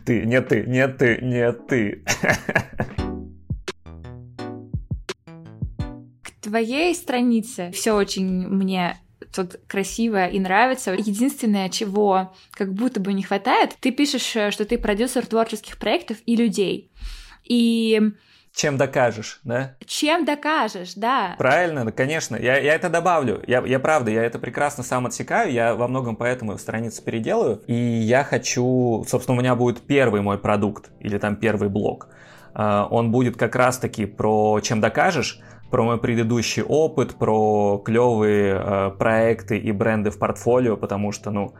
Ты, 0.04 0.24
нет 0.26 0.48
ты, 0.48 0.64
нет 0.66 0.98
ты, 0.98 1.18
нет 1.22 1.66
ты. 1.66 2.04
твоей 6.44 6.94
странице 6.94 7.70
все 7.72 7.94
очень 7.94 8.46
мне 8.46 8.96
тут 9.34 9.56
красиво 9.66 10.26
и 10.26 10.38
нравится. 10.38 10.92
Единственное, 10.92 11.68
чего 11.68 12.34
как 12.52 12.72
будто 12.72 13.00
бы 13.00 13.12
не 13.12 13.22
хватает, 13.22 13.76
ты 13.80 13.90
пишешь, 13.90 14.34
э, 14.36 14.50
что 14.50 14.64
ты 14.64 14.78
продюсер 14.78 15.26
творческих 15.26 15.78
проектов 15.78 16.18
и 16.26 16.36
людей. 16.36 16.90
И 17.44 18.00
чем 18.54 18.76
докажешь, 18.76 19.40
да? 19.42 19.74
Чем 19.84 20.24
докажешь, 20.24 20.94
да. 20.94 21.34
Правильно, 21.38 21.90
конечно. 21.90 22.36
Я, 22.36 22.56
я 22.58 22.74
это 22.74 22.88
добавлю. 22.88 23.42
Я, 23.48 23.60
я 23.66 23.80
правда, 23.80 24.12
я 24.12 24.22
это 24.22 24.38
прекрасно 24.38 24.84
сам 24.84 25.06
отсекаю. 25.06 25.52
Я 25.52 25.74
во 25.74 25.88
многом 25.88 26.14
поэтому 26.14 26.56
страницу 26.56 27.02
переделаю. 27.02 27.62
И 27.66 27.74
я 27.74 28.22
хочу... 28.22 29.04
Собственно, 29.08 29.36
у 29.36 29.40
меня 29.40 29.56
будет 29.56 29.80
первый 29.80 30.20
мой 30.20 30.38
продукт 30.38 30.90
или 31.00 31.18
там 31.18 31.34
первый 31.34 31.68
блок. 31.68 32.08
А, 32.54 32.86
он 32.88 33.10
будет 33.10 33.36
как 33.36 33.56
раз-таки 33.56 34.06
про 34.06 34.60
чем 34.60 34.80
докажешь, 34.80 35.40
про 35.74 35.82
мой 35.82 35.98
предыдущий 35.98 36.62
опыт, 36.62 37.16
про 37.16 37.82
клевые 37.84 38.62
э, 38.64 38.90
проекты 38.96 39.58
и 39.58 39.72
бренды 39.72 40.10
в 40.10 40.20
портфолио, 40.20 40.76
потому 40.76 41.10
что, 41.10 41.32
ну, 41.32 41.54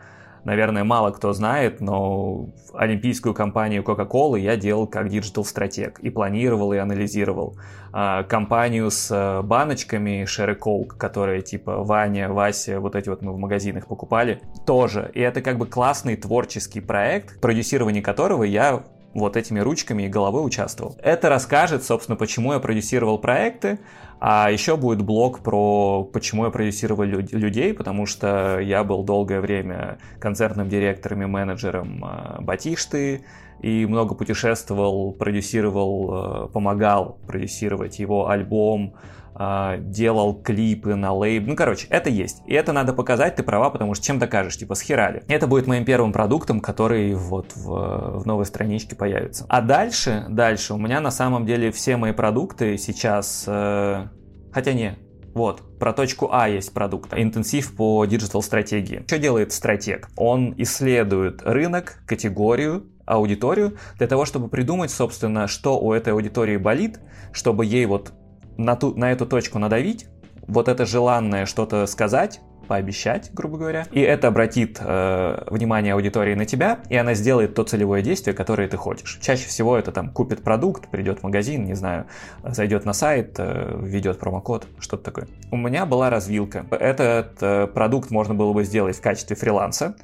наверное, 0.44 0.84
мало 0.84 1.10
кто 1.10 1.32
знает, 1.32 1.80
но 1.80 2.46
олимпийскую 2.74 3.34
кампанию 3.34 3.82
Coca-Cola 3.82 4.38
я 4.38 4.56
делал 4.56 4.86
как 4.86 5.08
digital-стратег 5.08 5.98
и 5.98 6.10
планировал 6.10 6.72
и 6.72 6.76
анализировал. 6.76 7.56
А, 7.92 8.22
кампанию 8.22 8.88
с 8.92 9.10
э, 9.10 9.42
баночками 9.42 10.24
Share 10.28 10.52
a 10.52 10.56
Coke, 10.56 10.96
которые 10.96 11.42
типа 11.42 11.82
Ваня, 11.82 12.28
Вася, 12.32 12.78
вот 12.78 12.94
эти 12.94 13.08
вот 13.08 13.20
мы 13.20 13.32
в 13.32 13.38
магазинах 13.38 13.88
покупали, 13.88 14.42
тоже. 14.64 15.10
И 15.14 15.20
это 15.20 15.42
как 15.42 15.58
бы 15.58 15.66
классный 15.66 16.14
творческий 16.14 16.80
проект, 16.80 17.32
в 17.32 17.40
продюсировании 17.40 18.00
которого 18.00 18.44
я 18.44 18.84
вот 19.14 19.36
этими 19.36 19.60
ручками 19.60 20.04
и 20.04 20.08
головой 20.08 20.44
участвовал. 20.44 20.96
Это 21.02 21.28
расскажет, 21.28 21.84
собственно, 21.84 22.16
почему 22.16 22.52
я 22.52 22.58
продюсировал 22.58 23.18
проекты, 23.18 23.78
а 24.20 24.50
еще 24.50 24.76
будет 24.76 25.02
блог 25.02 25.40
про 25.40 26.04
почему 26.04 26.44
я 26.44 26.50
продюсировал 26.50 27.04
людей, 27.04 27.74
потому 27.74 28.06
что 28.06 28.58
я 28.60 28.84
был 28.84 29.02
долгое 29.02 29.40
время 29.40 29.98
концертным 30.18 30.68
директором 30.68 31.22
и 31.22 31.26
менеджером 31.26 32.04
а, 32.04 32.38
Батишты, 32.40 33.22
и 33.60 33.86
много 33.86 34.14
путешествовал, 34.14 35.12
продюсировал, 35.12 36.46
э, 36.46 36.48
помогал 36.52 37.18
продюсировать 37.26 37.98
его 37.98 38.28
альбом, 38.28 38.94
э, 39.38 39.76
делал 39.80 40.34
клипы 40.34 40.94
на 40.94 41.12
лейб. 41.12 41.46
Ну, 41.46 41.56
короче, 41.56 41.86
это 41.90 42.10
есть. 42.10 42.42
И 42.46 42.54
это 42.54 42.72
надо 42.72 42.92
показать, 42.92 43.36
ты 43.36 43.42
права, 43.42 43.70
потому 43.70 43.94
что 43.94 44.04
чем 44.04 44.18
докажешь, 44.18 44.58
типа, 44.58 44.74
схерали. 44.74 45.24
Это 45.28 45.46
будет 45.46 45.66
моим 45.66 45.84
первым 45.84 46.12
продуктом, 46.12 46.60
который 46.60 47.14
вот 47.14 47.52
в, 47.54 48.20
в 48.20 48.26
новой 48.26 48.46
страничке 48.46 48.96
появится. 48.96 49.46
А 49.48 49.60
дальше, 49.60 50.26
дальше, 50.28 50.74
у 50.74 50.78
меня 50.78 51.00
на 51.00 51.10
самом 51.10 51.46
деле 51.46 51.70
все 51.70 51.96
мои 51.96 52.12
продукты 52.12 52.76
сейчас... 52.78 53.44
Э, 53.46 54.08
хотя 54.52 54.72
не, 54.72 54.98
вот, 55.34 55.78
про 55.80 55.92
точку 55.92 56.28
А 56.32 56.48
есть 56.48 56.72
продукт. 56.72 57.12
Интенсив 57.12 57.74
по 57.74 58.04
диджитал-стратегии. 58.04 59.02
Что 59.06 59.18
делает 59.18 59.52
стратег? 59.52 60.08
Он 60.16 60.54
исследует 60.56 61.42
рынок, 61.42 61.98
категорию, 62.06 62.84
аудиторию 63.06 63.76
для 63.98 64.06
того, 64.06 64.24
чтобы 64.24 64.48
придумать, 64.48 64.90
собственно, 64.90 65.46
что 65.46 65.78
у 65.78 65.92
этой 65.92 66.12
аудитории 66.12 66.56
болит, 66.56 67.00
чтобы 67.32 67.66
ей 67.66 67.86
вот 67.86 68.12
на, 68.56 68.76
ту, 68.76 68.94
на 68.94 69.12
эту 69.12 69.26
точку 69.26 69.58
надавить, 69.58 70.06
вот 70.46 70.68
это 70.68 70.86
желанное 70.86 71.46
что-то 71.46 71.86
сказать, 71.86 72.40
пообещать, 72.64 73.30
грубо 73.32 73.58
говоря, 73.58 73.86
и 73.92 74.00
это 74.00 74.28
обратит 74.28 74.78
э, 74.80 75.44
внимание 75.50 75.94
аудитории 75.94 76.34
на 76.34 76.46
тебя, 76.46 76.80
и 76.88 76.96
она 76.96 77.14
сделает 77.14 77.54
то 77.54 77.62
целевое 77.62 78.02
действие, 78.02 78.34
которое 78.34 78.68
ты 78.68 78.76
хочешь. 78.76 79.18
Чаще 79.20 79.46
всего 79.46 79.76
это 79.76 79.92
там 79.92 80.10
купит 80.10 80.42
продукт, 80.42 80.88
придет 80.88 81.20
в 81.20 81.22
магазин, 81.22 81.64
не 81.64 81.74
знаю, 81.74 82.06
зайдет 82.42 82.84
на 82.84 82.92
сайт, 82.92 83.34
э, 83.38 83.78
введет 83.80 84.18
промокод, 84.18 84.66
что-то 84.78 85.04
такое. 85.04 85.28
У 85.50 85.56
меня 85.56 85.86
была 85.86 86.10
развилка. 86.10 86.66
Этот 86.70 87.42
э, 87.42 87.66
продукт 87.66 88.10
можно 88.10 88.34
было 88.34 88.52
бы 88.52 88.64
сделать 88.64 88.96
в 88.96 89.00
качестве 89.00 89.36
фриланса, 89.36 89.96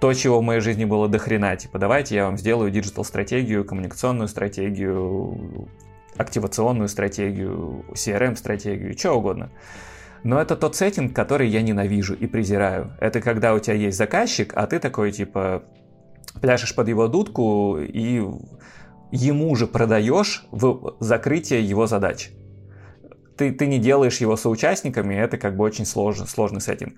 то, 0.00 0.12
чего 0.12 0.40
в 0.40 0.42
моей 0.42 0.60
жизни 0.60 0.84
было 0.84 1.08
до 1.08 1.18
хрена. 1.18 1.56
Типа, 1.56 1.78
давайте 1.78 2.14
я 2.14 2.26
вам 2.26 2.36
сделаю 2.38 2.70
диджитал-стратегию, 2.70 3.64
коммуникационную 3.64 4.28
стратегию, 4.28 5.68
активационную 6.16 6.88
стратегию, 6.88 7.84
CRM-стратегию, 7.92 8.96
что 8.96 9.12
угодно. 9.14 9.50
Но 10.22 10.40
это 10.40 10.56
тот 10.56 10.74
сеттинг, 10.76 11.14
который 11.14 11.48
я 11.48 11.62
ненавижу 11.62 12.14
и 12.14 12.26
презираю. 12.26 12.92
Это 13.00 13.20
когда 13.20 13.54
у 13.54 13.58
тебя 13.58 13.74
есть 13.74 13.96
заказчик, 13.96 14.52
а 14.54 14.66
ты 14.66 14.78
такой, 14.78 15.12
типа, 15.12 15.62
пляшешь 16.40 16.74
под 16.74 16.88
его 16.88 17.08
дудку 17.08 17.78
и 17.78 18.22
ему 19.12 19.54
же 19.54 19.66
продаешь 19.66 20.46
в 20.50 20.96
закрытие 21.00 21.62
его 21.62 21.86
задач 21.86 22.30
ты, 23.36 23.52
ты 23.52 23.66
не 23.66 23.78
делаешь 23.78 24.18
его 24.18 24.36
соучастниками, 24.36 25.14
это 25.14 25.38
как 25.38 25.56
бы 25.56 25.64
очень 25.64 25.86
сложный, 25.86 26.26
сложный 26.26 26.60
сеттинг. 26.60 26.94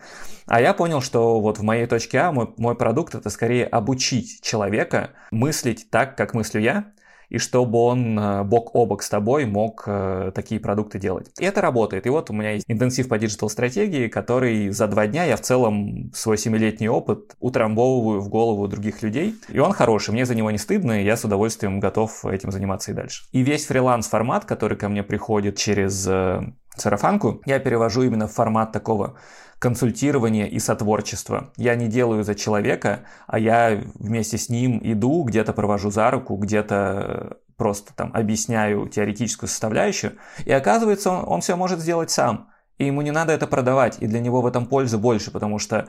А 0.46 0.60
я 0.60 0.74
понял, 0.74 1.00
что 1.00 1.40
вот 1.40 1.58
в 1.58 1.62
моей 1.62 1.86
точке 1.86 2.18
А 2.18 2.32
мой, 2.32 2.48
мой 2.56 2.74
продукт 2.74 3.14
это 3.14 3.30
скорее 3.30 3.66
обучить 3.66 4.40
человека 4.42 5.10
мыслить 5.30 5.90
так, 5.90 6.16
как 6.16 6.34
мыслю 6.34 6.60
я, 6.60 6.92
и 7.28 7.38
чтобы 7.38 7.78
он 7.78 8.18
э, 8.18 8.42
бок 8.44 8.74
о 8.74 8.86
бок 8.86 9.02
с 9.02 9.08
тобой 9.08 9.46
мог 9.46 9.84
э, 9.86 10.32
такие 10.34 10.60
продукты 10.60 10.98
делать. 10.98 11.30
И 11.38 11.44
это 11.44 11.60
работает. 11.60 12.06
И 12.06 12.10
вот 12.10 12.30
у 12.30 12.32
меня 12.32 12.52
есть 12.52 12.64
интенсив 12.68 13.08
по 13.08 13.18
диджитал-стратегии, 13.18 14.08
который 14.08 14.70
за 14.70 14.86
два 14.86 15.06
дня 15.06 15.24
я 15.24 15.36
в 15.36 15.40
целом 15.40 16.10
свой 16.14 16.38
семилетний 16.38 16.88
опыт 16.88 17.36
утрамбовываю 17.40 18.20
в 18.20 18.28
голову 18.28 18.66
других 18.68 19.02
людей. 19.02 19.34
И 19.48 19.58
он 19.58 19.72
хороший, 19.72 20.12
мне 20.12 20.24
за 20.24 20.34
него 20.34 20.50
не 20.50 20.58
стыдно, 20.58 21.00
и 21.00 21.04
я 21.04 21.16
с 21.16 21.24
удовольствием 21.24 21.80
готов 21.80 22.24
этим 22.24 22.50
заниматься 22.50 22.92
и 22.92 22.94
дальше. 22.94 23.24
И 23.32 23.42
весь 23.42 23.66
фриланс-формат, 23.66 24.44
который 24.44 24.76
ко 24.76 24.88
мне 24.88 25.02
приходит 25.02 25.56
через 25.56 26.06
э, 26.08 26.40
сарафанку, 26.80 27.40
я 27.46 27.58
перевожу 27.58 28.02
именно 28.02 28.26
в 28.26 28.32
формат 28.32 28.72
такого 28.72 29.16
консультирования 29.58 30.46
и 30.46 30.58
сотворчества. 30.58 31.50
Я 31.56 31.74
не 31.74 31.88
делаю 31.88 32.22
за 32.22 32.34
человека, 32.34 33.00
а 33.26 33.38
я 33.38 33.80
вместе 33.94 34.38
с 34.38 34.48
ним 34.48 34.80
иду, 34.82 35.24
где-то 35.24 35.52
провожу 35.52 35.90
за 35.90 36.10
руку, 36.10 36.36
где-то 36.36 37.38
просто 37.56 37.92
там 37.94 38.12
объясняю 38.14 38.88
теоретическую 38.88 39.48
составляющую, 39.48 40.12
и 40.44 40.52
оказывается, 40.52 41.10
он, 41.10 41.24
он 41.26 41.40
все 41.40 41.56
может 41.56 41.80
сделать 41.80 42.10
сам, 42.10 42.50
и 42.78 42.86
ему 42.86 43.02
не 43.02 43.10
надо 43.10 43.32
это 43.32 43.48
продавать, 43.48 43.98
и 44.00 44.06
для 44.06 44.20
него 44.20 44.40
в 44.40 44.46
этом 44.46 44.66
пользы 44.66 44.96
больше, 44.96 45.32
потому 45.32 45.58
что 45.58 45.88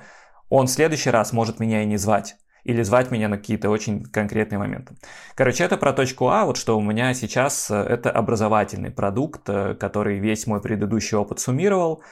он 0.49 0.65
в 0.65 0.71
следующий 0.71 1.11
раз 1.11 1.31
может 1.31 1.59
меня 1.59 1.83
и 1.83 1.85
не 1.85 1.97
звать 1.97 2.37
или 2.63 2.81
звать 2.83 3.11
меня 3.11 3.27
на 3.27 3.37
какие-то 3.37 3.69
очень 3.69 4.03
конкретные 4.03 4.59
моменты. 4.59 4.95
Короче, 5.35 5.63
это 5.63 5.77
про 5.77 5.93
точку 5.93 6.29
А, 6.29 6.45
вот 6.45 6.57
что 6.57 6.77
у 6.77 6.81
меня 6.81 7.13
сейчас 7.13 7.71
э, 7.71 7.75
это 7.75 8.11
образовательный 8.11 8.91
продукт, 8.91 9.41
э, 9.47 9.75
который 9.75 10.19
весь 10.19 10.47
мой 10.47 10.61
предыдущий 10.61 11.17
опыт 11.17 11.39
суммировал, 11.39 12.03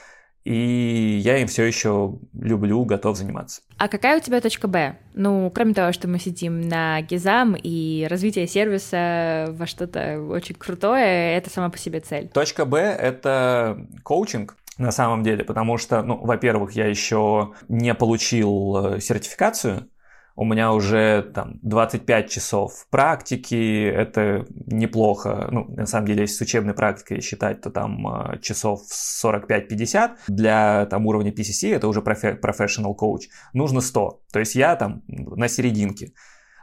и 0.48 1.20
я 1.22 1.40
им 1.40 1.48
все 1.48 1.66
еще 1.66 2.20
люблю, 2.34 2.86
готов 2.86 3.18
заниматься. 3.18 3.62
А 3.78 3.90
какая 3.90 4.18
у 4.18 4.22
тебя 4.22 4.40
точка 4.40 4.70
Б? 4.70 4.98
Ну, 5.14 5.52
кроме 5.54 5.74
того, 5.74 5.92
что 5.92 6.08
мы 6.08 6.20
сидим 6.20 6.62
на 6.62 7.02
Гизам 7.02 7.56
и 7.62 8.08
развитие 8.10 8.48
сервиса 8.48 9.48
во 9.50 9.68
что-то 9.68 10.22
очень 10.22 10.56
крутое, 10.56 11.36
это 11.36 11.50
сама 11.50 11.70
по 11.70 11.78
себе 11.78 12.00
цель. 12.00 12.30
Точка 12.30 12.64
Б— 12.64 12.80
это 12.80 13.86
коучинг, 14.04 14.56
на 14.78 14.92
самом 14.92 15.24
деле, 15.24 15.44
потому 15.44 15.78
что, 15.78 16.02
ну, 16.02 16.18
во-первых, 16.18 16.72
я 16.72 16.86
еще 16.86 17.54
не 17.68 17.94
получил 17.94 18.94
э, 18.96 19.02
сертификацию, 19.02 19.90
у 20.38 20.46
меня 20.46 20.72
уже 20.72 21.24
там 21.34 21.60
25 21.64 22.30
часов 22.30 22.86
практики, 22.92 23.86
это 23.88 24.46
неплохо. 24.68 25.50
Ну, 25.52 25.66
на 25.70 25.88
самом 25.88 26.06
деле, 26.06 26.22
если 26.22 26.36
с 26.36 26.42
учебной 26.42 26.76
практикой 26.76 27.22
считать, 27.22 27.62
то 27.62 27.72
там 27.72 28.08
э, 28.08 28.40
часов 28.40 28.82
45-50. 29.24 30.12
Для 30.28 30.86
там 30.86 31.08
уровня 31.08 31.32
PCC, 31.32 31.74
это 31.74 31.88
уже 31.88 32.02
professional 32.02 32.96
coach, 32.96 33.24
нужно 33.54 33.82
100. 33.82 34.22
То 34.32 34.40
есть 34.40 34.54
я 34.54 34.76
там 34.76 35.02
на 35.08 35.48
серединке. 35.48 36.14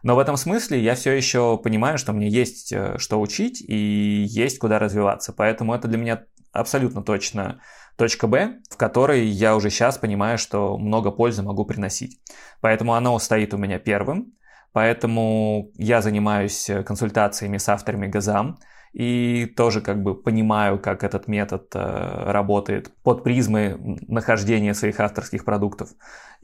Но 0.04 0.14
в 0.14 0.20
этом 0.20 0.36
смысле 0.36 0.80
я 0.80 0.94
все 0.94 1.10
еще 1.10 1.58
понимаю, 1.58 1.98
что 1.98 2.12
мне 2.12 2.28
есть 2.28 2.72
э, 2.72 2.96
что 2.98 3.20
учить 3.20 3.60
и 3.60 4.24
есть 4.28 4.60
куда 4.60 4.78
развиваться. 4.78 5.32
Поэтому 5.32 5.74
это 5.74 5.88
для 5.88 5.98
меня 5.98 6.22
абсолютно 6.52 7.02
точно 7.02 7.60
точка 7.96 8.26
Б, 8.26 8.60
в 8.70 8.76
которой 8.76 9.24
я 9.26 9.56
уже 9.56 9.70
сейчас 9.70 9.98
понимаю, 9.98 10.38
что 10.38 10.76
много 10.78 11.10
пользы 11.10 11.42
могу 11.42 11.64
приносить. 11.64 12.20
Поэтому 12.60 12.94
оно 12.94 13.18
стоит 13.18 13.54
у 13.54 13.58
меня 13.58 13.78
первым. 13.78 14.32
Поэтому 14.72 15.70
я 15.76 16.02
занимаюсь 16.02 16.68
консультациями 16.84 17.58
с 17.58 17.68
авторами 17.68 18.08
Газам 18.08 18.58
и 18.94 19.46
тоже 19.56 19.80
как 19.80 20.02
бы 20.02 20.14
понимаю, 20.14 20.78
как 20.78 21.02
этот 21.02 21.26
метод 21.26 21.66
э, 21.74 22.30
работает 22.30 22.92
под 23.02 23.24
призмой 23.24 23.76
нахождения 24.06 24.72
своих 24.72 25.00
авторских 25.00 25.44
продуктов. 25.44 25.90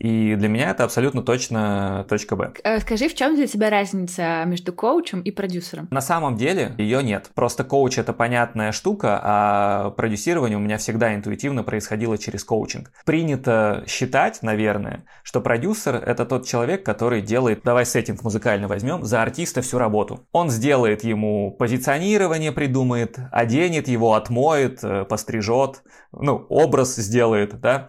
И 0.00 0.34
для 0.34 0.48
меня 0.48 0.70
это 0.70 0.84
абсолютно 0.84 1.22
точно 1.22 2.06
точка 2.08 2.34
Б. 2.34 2.52
Э, 2.64 2.80
скажи, 2.80 3.08
в 3.08 3.14
чем 3.14 3.36
для 3.36 3.46
тебя 3.46 3.68
разница 3.68 4.44
между 4.46 4.72
коучем 4.72 5.20
и 5.20 5.30
продюсером? 5.30 5.88
На 5.90 6.00
самом 6.00 6.36
деле 6.36 6.74
ее 6.78 7.02
нет. 7.02 7.30
Просто 7.34 7.64
коуч 7.64 7.98
это 7.98 8.14
понятная 8.14 8.72
штука, 8.72 9.20
а 9.22 9.90
продюсирование 9.90 10.56
у 10.56 10.60
меня 10.60 10.78
всегда 10.78 11.14
интуитивно 11.14 11.64
происходило 11.64 12.16
через 12.16 12.44
коучинг. 12.44 12.90
Принято 13.04 13.84
считать, 13.86 14.42
наверное, 14.42 15.04
что 15.22 15.42
продюсер 15.42 15.96
это 15.96 16.24
тот 16.24 16.46
человек, 16.46 16.82
который 16.82 17.20
делает, 17.20 17.60
давай 17.62 17.84
сеттинг 17.84 18.22
музыкально 18.22 18.68
возьмем, 18.68 19.04
за 19.04 19.20
артиста 19.20 19.60
всю 19.60 19.76
работу. 19.76 20.26
Он 20.32 20.48
сделает 20.48 21.04
ему 21.04 21.54
позиционирование, 21.58 22.52
придумает, 22.52 23.18
оденет 23.30 23.86
его, 23.86 24.14
отмоет, 24.14 24.82
э, 24.82 25.04
пострижет, 25.04 25.82
ну, 26.12 26.46
образ 26.48 26.96
сделает, 26.96 27.60
да, 27.60 27.86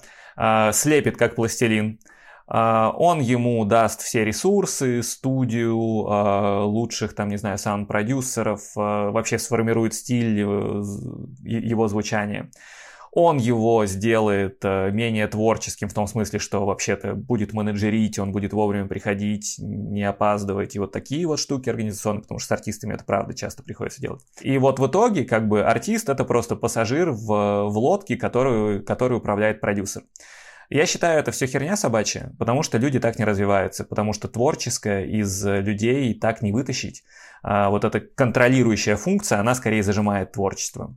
слепит 0.73 1.17
как 1.17 1.35
пластилин. 1.35 1.99
А, 2.53 2.93
он 2.97 3.21
ему 3.21 3.63
даст 3.63 4.01
все 4.01 4.25
ресурсы, 4.25 5.03
студию, 5.03 6.05
а, 6.09 6.65
лучших, 6.65 7.15
там, 7.15 7.29
не 7.29 7.37
знаю, 7.37 7.57
саунд-продюсеров, 7.57 8.75
вообще 8.75 9.39
сформирует 9.39 9.93
стиль 9.93 10.41
э, 10.41 10.43
его 10.43 11.87
звучания 11.87 12.51
он 13.11 13.37
его 13.37 13.85
сделает 13.85 14.63
э, 14.63 14.89
менее 14.91 15.27
творческим 15.27 15.89
в 15.89 15.93
том 15.93 16.07
смысле, 16.07 16.39
что 16.39 16.65
вообще-то 16.65 17.13
будет 17.13 17.51
менеджерить, 17.51 18.17
он 18.17 18.31
будет 18.31 18.53
вовремя 18.53 18.87
приходить, 18.87 19.55
не 19.59 20.03
опаздывать, 20.03 20.75
и 20.75 20.79
вот 20.79 20.93
такие 20.93 21.27
вот 21.27 21.37
штуки 21.37 21.69
организационные, 21.69 22.21
потому 22.21 22.39
что 22.39 22.47
с 22.47 22.51
артистами 22.51 22.93
это 22.93 23.03
правда 23.03 23.33
часто 23.33 23.63
приходится 23.63 24.01
делать. 24.01 24.21
И 24.39 24.57
вот 24.57 24.79
в 24.79 24.87
итоге 24.87 25.25
как 25.25 25.49
бы 25.49 25.61
артист 25.61 26.07
это 26.07 26.23
просто 26.23 26.55
пассажир 26.55 27.11
в, 27.11 27.25
в 27.67 27.77
лодке, 27.77 28.15
которую, 28.15 28.85
которую 28.85 29.19
управляет 29.19 29.59
продюсер. 29.59 30.03
Я 30.69 30.85
считаю, 30.85 31.19
это 31.19 31.31
все 31.31 31.47
херня 31.47 31.75
собачья, 31.75 32.33
потому 32.39 32.63
что 32.63 32.77
люди 32.77 32.97
так 32.97 33.19
не 33.19 33.25
развиваются, 33.25 33.83
потому 33.83 34.13
что 34.13 34.29
творческое 34.29 35.05
из 35.05 35.45
людей 35.45 36.13
так 36.17 36.41
не 36.41 36.53
вытащить. 36.53 37.03
А 37.43 37.69
вот 37.69 37.83
эта 37.83 37.99
контролирующая 37.99 38.95
функция, 38.95 39.39
она 39.39 39.53
скорее 39.53 39.83
зажимает 39.83 40.31
творчество. 40.31 40.95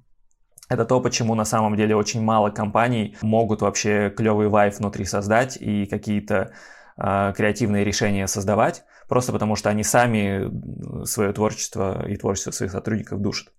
Это 0.68 0.84
то, 0.84 1.00
почему 1.00 1.34
на 1.34 1.44
самом 1.44 1.76
деле 1.76 1.94
очень 1.94 2.22
мало 2.22 2.50
компаний 2.50 3.16
могут 3.20 3.60
вообще 3.60 4.10
клевый 4.10 4.48
вайф 4.48 4.78
внутри 4.78 5.04
создать 5.04 5.58
и 5.60 5.84
какие-то 5.86 6.52
э, 6.96 7.32
креативные 7.36 7.84
решения 7.84 8.26
создавать, 8.26 8.84
просто 9.08 9.32
потому 9.32 9.56
что 9.56 9.68
они 9.68 9.84
сами 9.84 11.04
свое 11.04 11.32
творчество 11.32 12.08
и 12.08 12.16
творчество 12.16 12.50
своих 12.50 12.72
сотрудников 12.72 13.20
душат. 13.20 13.52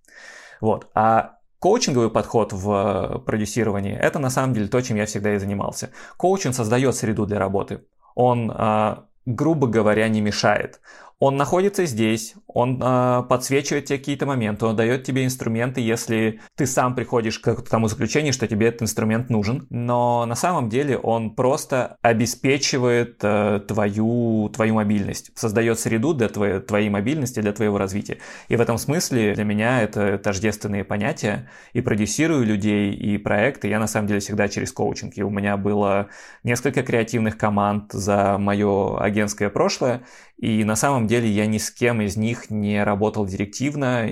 Вот. 0.61 0.89
А 0.95 1.37
коучинговый 1.59 2.09
подход 2.09 2.53
в 2.53 3.23
продюсировании– 3.25 3.95
это 4.01 4.17
на 4.17 4.31
самом 4.31 4.53
деле 4.53 4.67
то, 4.67 4.81
чем 4.81 4.97
я 4.97 5.05
всегда 5.05 5.35
и 5.35 5.37
занимался. 5.37 5.91
Коучинг 6.17 6.55
создает 6.55 6.95
среду 6.95 7.27
для 7.27 7.37
работы. 7.37 7.83
Он, 8.15 8.51
э, 8.51 8.95
грубо 9.27 9.67
говоря, 9.67 10.07
не 10.09 10.21
мешает. 10.21 10.79
Он 11.19 11.37
находится 11.37 11.85
здесь, 11.85 12.35
он 12.47 12.81
э, 12.81 13.23
подсвечивает 13.29 13.85
тебе 13.85 13.99
какие-то 13.99 14.25
моменты, 14.25 14.65
он 14.65 14.75
дает 14.75 15.03
тебе 15.05 15.23
инструменты, 15.23 15.79
если 15.79 16.41
ты 16.55 16.65
сам 16.65 16.93
приходишь 16.93 17.39
к 17.39 17.61
тому 17.69 17.87
заключению, 17.87 18.33
что 18.33 18.47
тебе 18.47 18.67
этот 18.67 18.83
инструмент 18.83 19.29
нужен. 19.29 19.65
Но 19.69 20.25
на 20.25 20.35
самом 20.35 20.69
деле 20.69 20.97
он 20.97 21.31
просто 21.35 21.95
обеспечивает 22.01 23.19
э, 23.23 23.61
твою, 23.65 24.49
твою 24.53 24.75
мобильность, 24.75 25.31
создает 25.35 25.79
среду 25.79 26.13
для 26.13 26.27
твоей, 26.27 26.59
твоей 26.59 26.89
мобильности, 26.89 27.39
для 27.39 27.53
твоего 27.53 27.77
развития. 27.77 28.17
И 28.49 28.57
в 28.57 28.61
этом 28.61 28.77
смысле 28.77 29.35
для 29.35 29.45
меня 29.45 29.83
это 29.83 30.17
тождественные 30.17 30.83
понятия. 30.83 31.49
И 31.71 31.79
продюсирую 31.79 32.45
людей, 32.45 32.93
и 32.93 33.17
проекты 33.17 33.69
я 33.69 33.79
на 33.79 33.87
самом 33.87 34.07
деле 34.07 34.19
всегда 34.19 34.49
через 34.49 34.73
коучинг. 34.73 35.17
И 35.17 35.23
у 35.23 35.29
меня 35.29 35.55
было 35.55 36.09
несколько 36.43 36.83
креативных 36.83 37.37
команд 37.37 37.93
за 37.93 38.37
мое 38.37 38.99
агентское 38.99 39.49
прошлое, 39.49 40.03
и 40.37 40.65
на 40.65 40.75
самом 40.75 41.04
деле 41.07 41.29
я 41.29 41.45
ни 41.45 41.57
с 41.57 41.71
кем 41.71 42.01
из 42.01 42.17
них 42.17 42.49
не 42.49 42.83
работал 42.83 43.25
директивно. 43.25 44.07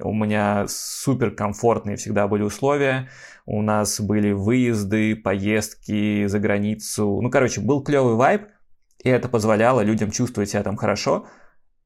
У 0.00 0.12
меня 0.12 0.66
супер 0.68 1.30
комфортные 1.30 1.96
всегда 1.96 2.28
были 2.28 2.42
условия. 2.42 3.08
У 3.46 3.62
нас 3.62 4.00
были 4.00 4.32
выезды, 4.32 5.16
поездки 5.16 6.26
за 6.26 6.38
границу. 6.38 7.20
Ну, 7.20 7.30
короче, 7.30 7.60
был 7.60 7.82
клевый 7.82 8.14
вайб, 8.14 8.42
и 9.02 9.08
это 9.08 9.28
позволяло 9.28 9.82
людям 9.82 10.10
чувствовать 10.10 10.50
себя 10.50 10.62
там 10.62 10.76
хорошо. 10.76 11.26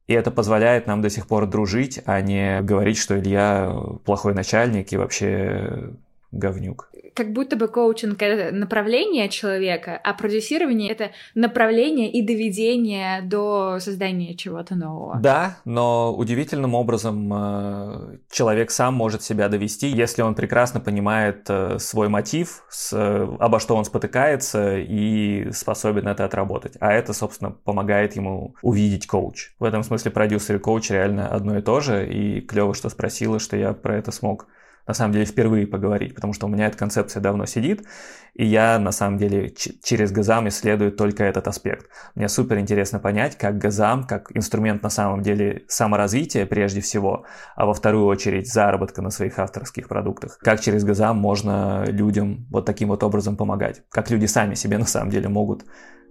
И 0.06 0.14
это 0.14 0.30
позволяет 0.30 0.86
нам 0.86 1.02
до 1.02 1.10
сих 1.10 1.26
пор 1.26 1.46
дружить, 1.46 2.00
а 2.06 2.20
не 2.20 2.62
говорить, 2.62 2.96
что 2.96 3.18
Илья 3.18 3.74
плохой 4.04 4.34
начальник 4.34 4.92
и 4.92 4.96
вообще 4.96 5.90
говнюк 6.32 6.90
как 7.18 7.32
будто 7.32 7.56
бы 7.56 7.66
коучинг— 7.66 8.16
это 8.22 8.54
направление 8.54 9.28
человека, 9.28 10.00
а 10.04 10.14
продюсирование— 10.14 10.88
это 10.92 11.10
направление 11.34 12.12
и 12.12 12.22
доведение 12.22 13.22
до 13.22 13.78
создания 13.80 14.36
чего-то 14.36 14.76
нового. 14.76 15.18
Да, 15.20 15.56
но 15.64 16.14
удивительным 16.14 16.76
образом 16.76 17.28
э, 17.34 18.18
человек 18.30 18.70
сам 18.70 18.94
может 18.94 19.24
себя 19.24 19.48
довести, 19.48 19.88
если 19.88 20.22
он 20.22 20.36
прекрасно 20.36 20.78
понимает 20.78 21.46
э, 21.48 21.80
свой 21.80 22.08
мотив, 22.08 22.62
с, 22.68 22.92
обо 23.40 23.58
что 23.58 23.74
он 23.74 23.84
спотыкается 23.84 24.78
и 24.78 25.50
способен 25.50 26.06
это 26.06 26.24
отработать. 26.24 26.74
А 26.78 26.92
это, 26.92 27.12
собственно, 27.12 27.50
помогает 27.50 28.14
ему 28.14 28.54
увидеть 28.62 29.08
коуч. 29.08 29.54
В 29.58 29.64
этом 29.64 29.82
смысле 29.82 30.12
продюсер 30.12 30.54
и 30.54 30.58
коуч 30.60 30.90
реально 30.90 31.26
одно 31.26 31.58
и 31.58 31.62
то 31.62 31.80
же, 31.80 32.08
и 32.08 32.40
клево, 32.42 32.74
что 32.74 32.88
спросила, 32.90 33.40
что 33.40 33.56
я 33.56 33.72
про 33.72 33.96
это 33.96 34.12
смог 34.12 34.46
на 34.88 34.94
самом 34.94 35.12
деле 35.12 35.26
впервые 35.26 35.66
поговорить, 35.66 36.14
потому 36.14 36.32
что 36.32 36.46
у 36.46 36.48
меня 36.48 36.66
эта 36.66 36.78
концепция 36.78 37.20
давно 37.20 37.44
сидит, 37.44 37.86
и 38.34 38.44
я 38.46 38.78
на 38.78 38.90
самом 38.90 39.18
деле 39.18 39.50
через 39.50 40.10
Газам 40.10 40.48
исследую 40.48 40.92
только 40.92 41.24
этот 41.24 41.46
аспект. 41.46 41.90
Мне 42.14 42.28
супер 42.28 42.58
интересно 42.58 42.98
понять, 42.98 43.36
как 43.36 43.58
Газам, 43.58 44.04
как 44.04 44.34
инструмент 44.34 44.82
на 44.82 44.90
самом 44.90 45.22
деле 45.22 45.64
саморазвития 45.68 46.46
прежде 46.46 46.80
всего, 46.80 47.26
а 47.54 47.66
во 47.66 47.74
вторую 47.74 48.06
очередь 48.06 48.50
заработка 48.50 49.02
на 49.02 49.10
своих 49.10 49.38
авторских 49.38 49.88
продуктах, 49.88 50.38
как 50.38 50.60
через 50.60 50.84
Газам 50.84 51.18
можно 51.18 51.84
людям 51.86 52.46
вот 52.50 52.64
таким 52.64 52.88
вот 52.88 53.02
образом 53.02 53.36
помогать, 53.36 53.82
как 53.90 54.10
люди 54.10 54.24
сами 54.24 54.54
себе 54.54 54.78
на 54.78 54.86
самом 54.86 55.10
деле 55.10 55.28
могут 55.28 55.64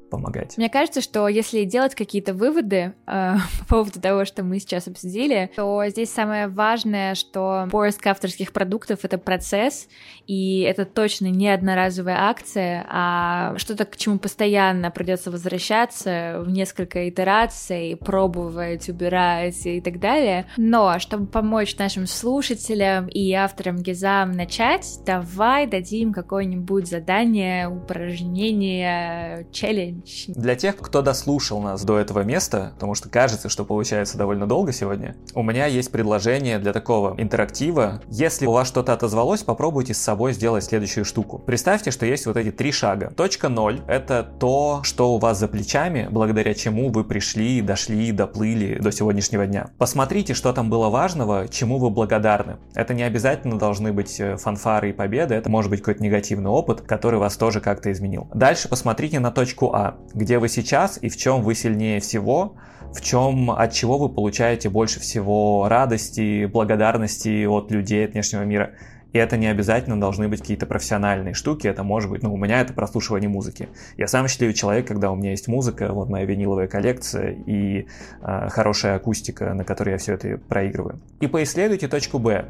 помогать. 0.10 0.58
Мне 0.58 0.70
кажется, 0.70 1.02
что 1.02 1.28
если 1.28 1.63
делать 1.63 1.96
какие-то 1.96 2.34
выводы 2.34 2.93
э, 3.06 3.36
по 3.60 3.65
поводу 3.65 4.02
того, 4.02 4.26
что 4.26 4.43
мы 4.43 4.60
сейчас 4.60 4.88
обсудили, 4.88 5.52
то 5.56 5.84
здесь 5.88 6.12
самое 6.12 6.48
важное, 6.48 7.15
что 7.15 7.67
поиск 7.72 8.06
авторских 8.08 8.54
продуктов— 8.54 9.00
это 9.04 9.17
процесс, 9.17 9.88
и 10.26 10.62
это 10.62 10.86
точно 10.86 11.28
не 11.28 11.50
одноразовая 11.50 12.17
акция, 12.20 12.86
а 12.89 13.58
что-то, 13.58 13.86
к 13.86 13.98
чему 13.98 14.20
постоянно 14.20 14.91
придется 14.91 15.32
возвращаться 15.32 16.38
в 16.39 16.50
несколько 16.50 17.10
итераций, 17.10 17.98
пробовать, 17.98 18.89
убирать 18.89 19.65
и 19.65 19.82
так 19.82 20.00
далее. 20.00 20.46
Но 20.58 21.00
чтобы 21.00 21.28
помочь 21.28 21.78
нашим 21.78 22.08
слушателям 22.08 23.08
и 23.08 23.32
авторам 23.34 23.78
Гизам 23.78 24.32
начать, 24.32 25.00
давай 25.06 25.67
дадим 25.67 26.13
какое-нибудь 26.13 26.88
задание, 26.88 27.67
упражнение, 27.67 29.48
челлендж, 29.52 29.97
женщине. 30.06 30.36
Для 30.38 30.56
тех, 30.56 30.78
кто 30.78 31.02
дослушал 31.02 31.62
нас 31.62 31.84
до 31.84 31.98
этого 31.98 32.22
места, 32.22 32.72
потому 32.76 32.96
что 32.96 33.10
кажется, 33.10 33.50
что 33.50 33.66
получается 33.66 34.18
довольно 34.18 34.48
долго 34.48 34.72
сегодня, 34.72 35.16
у 35.34 35.44
меня 35.44 35.66
есть 35.66 35.92
предложение 35.92 36.60
для 36.60 36.74
такого 36.74 37.16
интерактива. 37.18 38.02
Если 38.10 38.46
у 38.46 38.52
вас 38.52 38.68
что-то 38.68 38.94
отозвалось, 38.94 39.44
попробуйте 39.44 39.94
с 39.94 39.98
собой 39.98 40.34
сделать 40.34 40.64
следующую 40.64 41.06
штуку. 41.06 41.40
Представьте, 41.40 41.92
что 41.92 42.06
есть 42.06 42.26
вот 42.26 42.38
эти 42.38 42.52
три 42.52 42.72
шага. 42.72 43.12
Точка 43.16 43.50
ноль— 43.50 43.82
это 43.88 44.24
то, 44.24 44.82
что 44.84 45.14
у 45.16 45.20
вас 45.20 45.40
за 45.40 45.48
плечами, 45.48 46.08
благодаря 46.10 46.54
чему 46.54 46.90
вы 46.90 47.04
пришли, 47.04 47.62
дошли, 47.62 48.12
доплыли 48.12 48.80
до 48.80 48.92
сегодняшнего 48.92 49.46
дня. 49.46 49.70
Посмотрите, 49.78 50.34
что 50.34 50.54
там 50.54 50.70
было 50.70 50.90
важного, 50.90 51.48
чему 51.48 51.78
вы 51.78 51.90
благодарны. 51.90 52.58
Это 52.74 52.94
не 52.94 53.04
обязательно 53.04 53.58
должны 53.58 53.94
быть 53.94 54.20
э, 54.20 54.38
фанфары 54.38 54.90
и 54.90 54.94
победы, 54.94 55.36
это 55.36 55.50
может 55.50 55.70
быть 55.70 55.82
какой-то 55.82 56.04
негативный 56.04 56.50
опыт, 56.50 56.82
который 56.82 57.20
вас 57.20 57.38
тоже 57.38 57.62
как-то 57.62 57.92
изменил. 57.92 58.28
Дальше 58.34 58.70
посмотрите 58.70 59.20
на 59.20 59.32
точку 59.32 59.74
А, 59.74 59.87
где 60.13 60.39
вы 60.39 60.50
сейчас 60.50 61.00
и 61.02 61.10
в 61.10 61.17
чем 61.17 61.41
вы 61.41 61.56
сильнее 61.56 62.00
всего, 62.00 62.56
в 62.93 63.02
чем, 63.02 63.52
от 63.52 63.73
чего 63.73 63.97
вы 63.97 64.10
получаете 64.10 64.69
больше 64.69 65.00
всего 65.00 65.67
радости, 65.67 66.45
благодарности 66.45 67.45
от 67.45 67.71
людей, 67.71 68.06
от 68.06 68.13
внешнего 68.13 68.43
мира. 68.43 68.71
И 69.13 69.17
это 69.17 69.38
не 69.38 69.47
обязательно 69.47 70.00
должны 70.00 70.28
быть 70.28 70.41
какие-то 70.41 70.65
профессиональные 70.65 71.34
штуки, 71.34 71.65
это 71.67 71.84
может 71.84 72.10
быть, 72.10 72.23
ну, 72.23 72.34
у 72.34 72.38
меня 72.38 72.60
это 72.62 72.73
прослушивание 72.73 73.30
музыки. 73.30 73.69
Я 73.97 74.08
сам 74.08 74.28
считаю 74.28 74.54
человек, 74.54 74.88
когда 74.88 75.12
у 75.12 75.15
меня 75.15 75.32
есть 75.32 75.47
музыка, 75.47 75.93
вот 75.93 76.10
моя 76.10 76.26
виниловая 76.26 76.67
коллекция 76.67 77.32
и 77.32 77.88
э, 78.21 78.50
хорошая 78.50 78.95
акустика, 78.95 79.54
на 79.54 79.63
которой 79.63 79.91
я 79.91 79.97
все 79.97 80.13
это 80.13 80.38
проигрываю. 80.38 81.00
И 81.21 81.28
поисследуйте 81.28 81.88
точку 81.88 82.19
Б, 82.19 82.45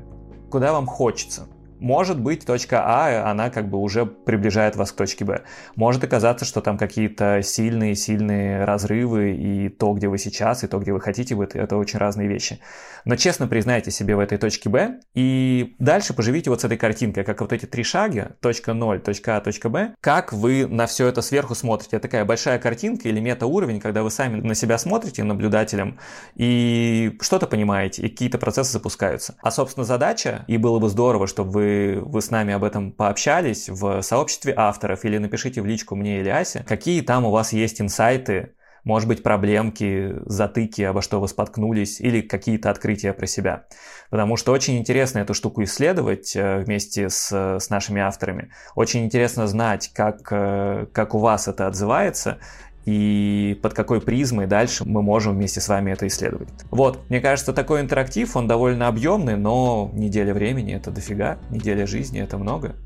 куда 0.49 0.73
вам 0.73 0.87
хочется. 0.87 1.47
Может 1.79 2.19
быть, 2.19 2.45
точка 2.45 2.81
А, 2.83 3.29
она 3.29 3.49
как 3.49 3.69
бы 3.69 3.77
уже 3.77 4.05
приближает 4.05 4.75
вас 4.75 4.91
к 4.91 4.95
точке 4.95 5.25
Б. 5.25 5.43
Может 5.75 6.03
оказаться, 6.03 6.45
что 6.45 6.61
там 6.61 6.77
какие-то 6.77 7.41
сильные-сильные 7.43 8.65
разрывы, 8.65 9.33
и 9.33 9.69
то, 9.69 9.93
где 9.93 10.07
вы 10.07 10.17
сейчас, 10.17 10.63
и 10.63 10.67
то, 10.67 10.79
где 10.79 10.91
вы 10.91 11.01
хотите 11.01 11.37
это 11.53 11.77
очень 11.77 11.99
разные 11.99 12.27
вещи. 12.27 12.59
Но 13.05 13.15
честно 13.15 13.47
признайте 13.47 13.91
себе 13.91 14.15
в 14.15 14.19
этой 14.19 14.37
точке 14.37 14.69
Б, 14.69 14.99
и 15.13 15.75
дальше 15.79 16.13
поживите 16.13 16.49
вот 16.49 16.61
с 16.61 16.65
этой 16.65 16.77
картинкой, 16.77 17.23
как 17.23 17.41
вот 17.41 17.53
эти 17.53 17.65
три 17.65 17.83
шага, 17.83 18.35
точка 18.41 18.73
0, 18.73 18.99
точка 19.01 19.37
А, 19.37 19.41
точка 19.41 19.69
Б, 19.69 19.93
как 20.01 20.33
вы 20.33 20.67
на 20.67 20.87
все 20.87 21.07
это 21.07 21.21
сверху 21.21 21.53
смотрите. 21.55 21.99
Такая 21.99 22.25
большая 22.25 22.59
картинка 22.59 23.07
или 23.07 23.19
мета-уровень, 23.19 23.79
когда 23.79 24.03
вы 24.03 24.09
сами 24.09 24.41
на 24.41 24.55
себя 24.55 24.77
смотрите 24.77 25.23
наблюдателем, 25.23 25.99
и 26.35 27.17
что-то 27.21 27.45
понимаете, 27.45 28.01
и 28.01 28.09
какие-то 28.09 28.37
процессы 28.37 28.73
запускаются. 28.73 29.35
А, 29.41 29.51
собственно, 29.51 29.85
задача, 29.85 30.43
и 30.47 30.57
было 30.57 30.79
бы 30.79 30.89
здорово, 30.89 31.27
чтобы 31.27 31.51
вы 31.51 31.66
вы, 32.03 32.21
с 32.21 32.31
нами 32.31 32.53
об 32.53 32.63
этом 32.63 32.91
пообщались 32.91 33.69
в 33.69 34.01
сообществе 34.01 34.53
авторов 34.55 35.05
или 35.05 35.17
напишите 35.17 35.61
в 35.61 35.65
личку 35.65 35.95
мне 35.95 36.19
или 36.19 36.29
Асе, 36.29 36.63
какие 36.67 37.01
там 37.01 37.25
у 37.25 37.31
вас 37.31 37.53
есть 37.53 37.81
инсайты, 37.81 38.53
может 38.87 39.09
быть, 39.09 39.21
проблемки, 39.21 40.15
затыки, 40.25 40.81
обо 40.81 41.01
что 41.01 41.19
вы 41.19 41.27
споткнулись, 41.27 41.99
или 41.99 42.21
какие-то 42.21 42.69
открытия 42.69 43.11
про 43.11 43.27
себя. 43.27 43.65
Потому 44.09 44.37
что 44.37 44.53
очень 44.53 44.77
интересно 44.77 45.19
эту 45.19 45.33
штуку 45.33 45.61
исследовать 45.63 46.35
э, 46.37 46.59
вместе 46.59 47.09
с, 47.09 47.59
с 47.59 47.69
нашими 47.69 48.01
авторами. 48.01 48.49
Очень 48.75 49.03
интересно 49.03 49.45
знать, 49.47 49.91
как, 49.93 50.31
э, 50.31 50.87
как 50.93 51.15
у 51.15 51.17
вас 51.17 51.49
это 51.49 51.67
отзывается, 51.67 52.39
и 52.87 53.59
под 53.61 53.73
какой 53.73 53.99
призмой 53.99 54.47
дальше 54.47 54.85
мы 54.85 55.01
можем 55.01 55.35
вместе 55.35 55.59
с 55.59 55.67
вами 55.67 55.91
это 55.91 56.07
исследовать. 56.07 56.47
Вот, 56.71 57.01
мне 57.09 57.19
кажется, 57.19 57.51
такой 57.51 57.81
интерактив, 57.81 58.33
он 58.37 58.47
довольно 58.47 58.87
объемный, 58.87 59.35
но 59.35 59.91
неделя 59.93 60.33
времени 60.33 60.73
это 60.73 60.89
дофига, 60.89 61.37
неделя 61.49 61.85
жизни 61.85 62.21
это 62.21 62.37
много. 62.37 62.77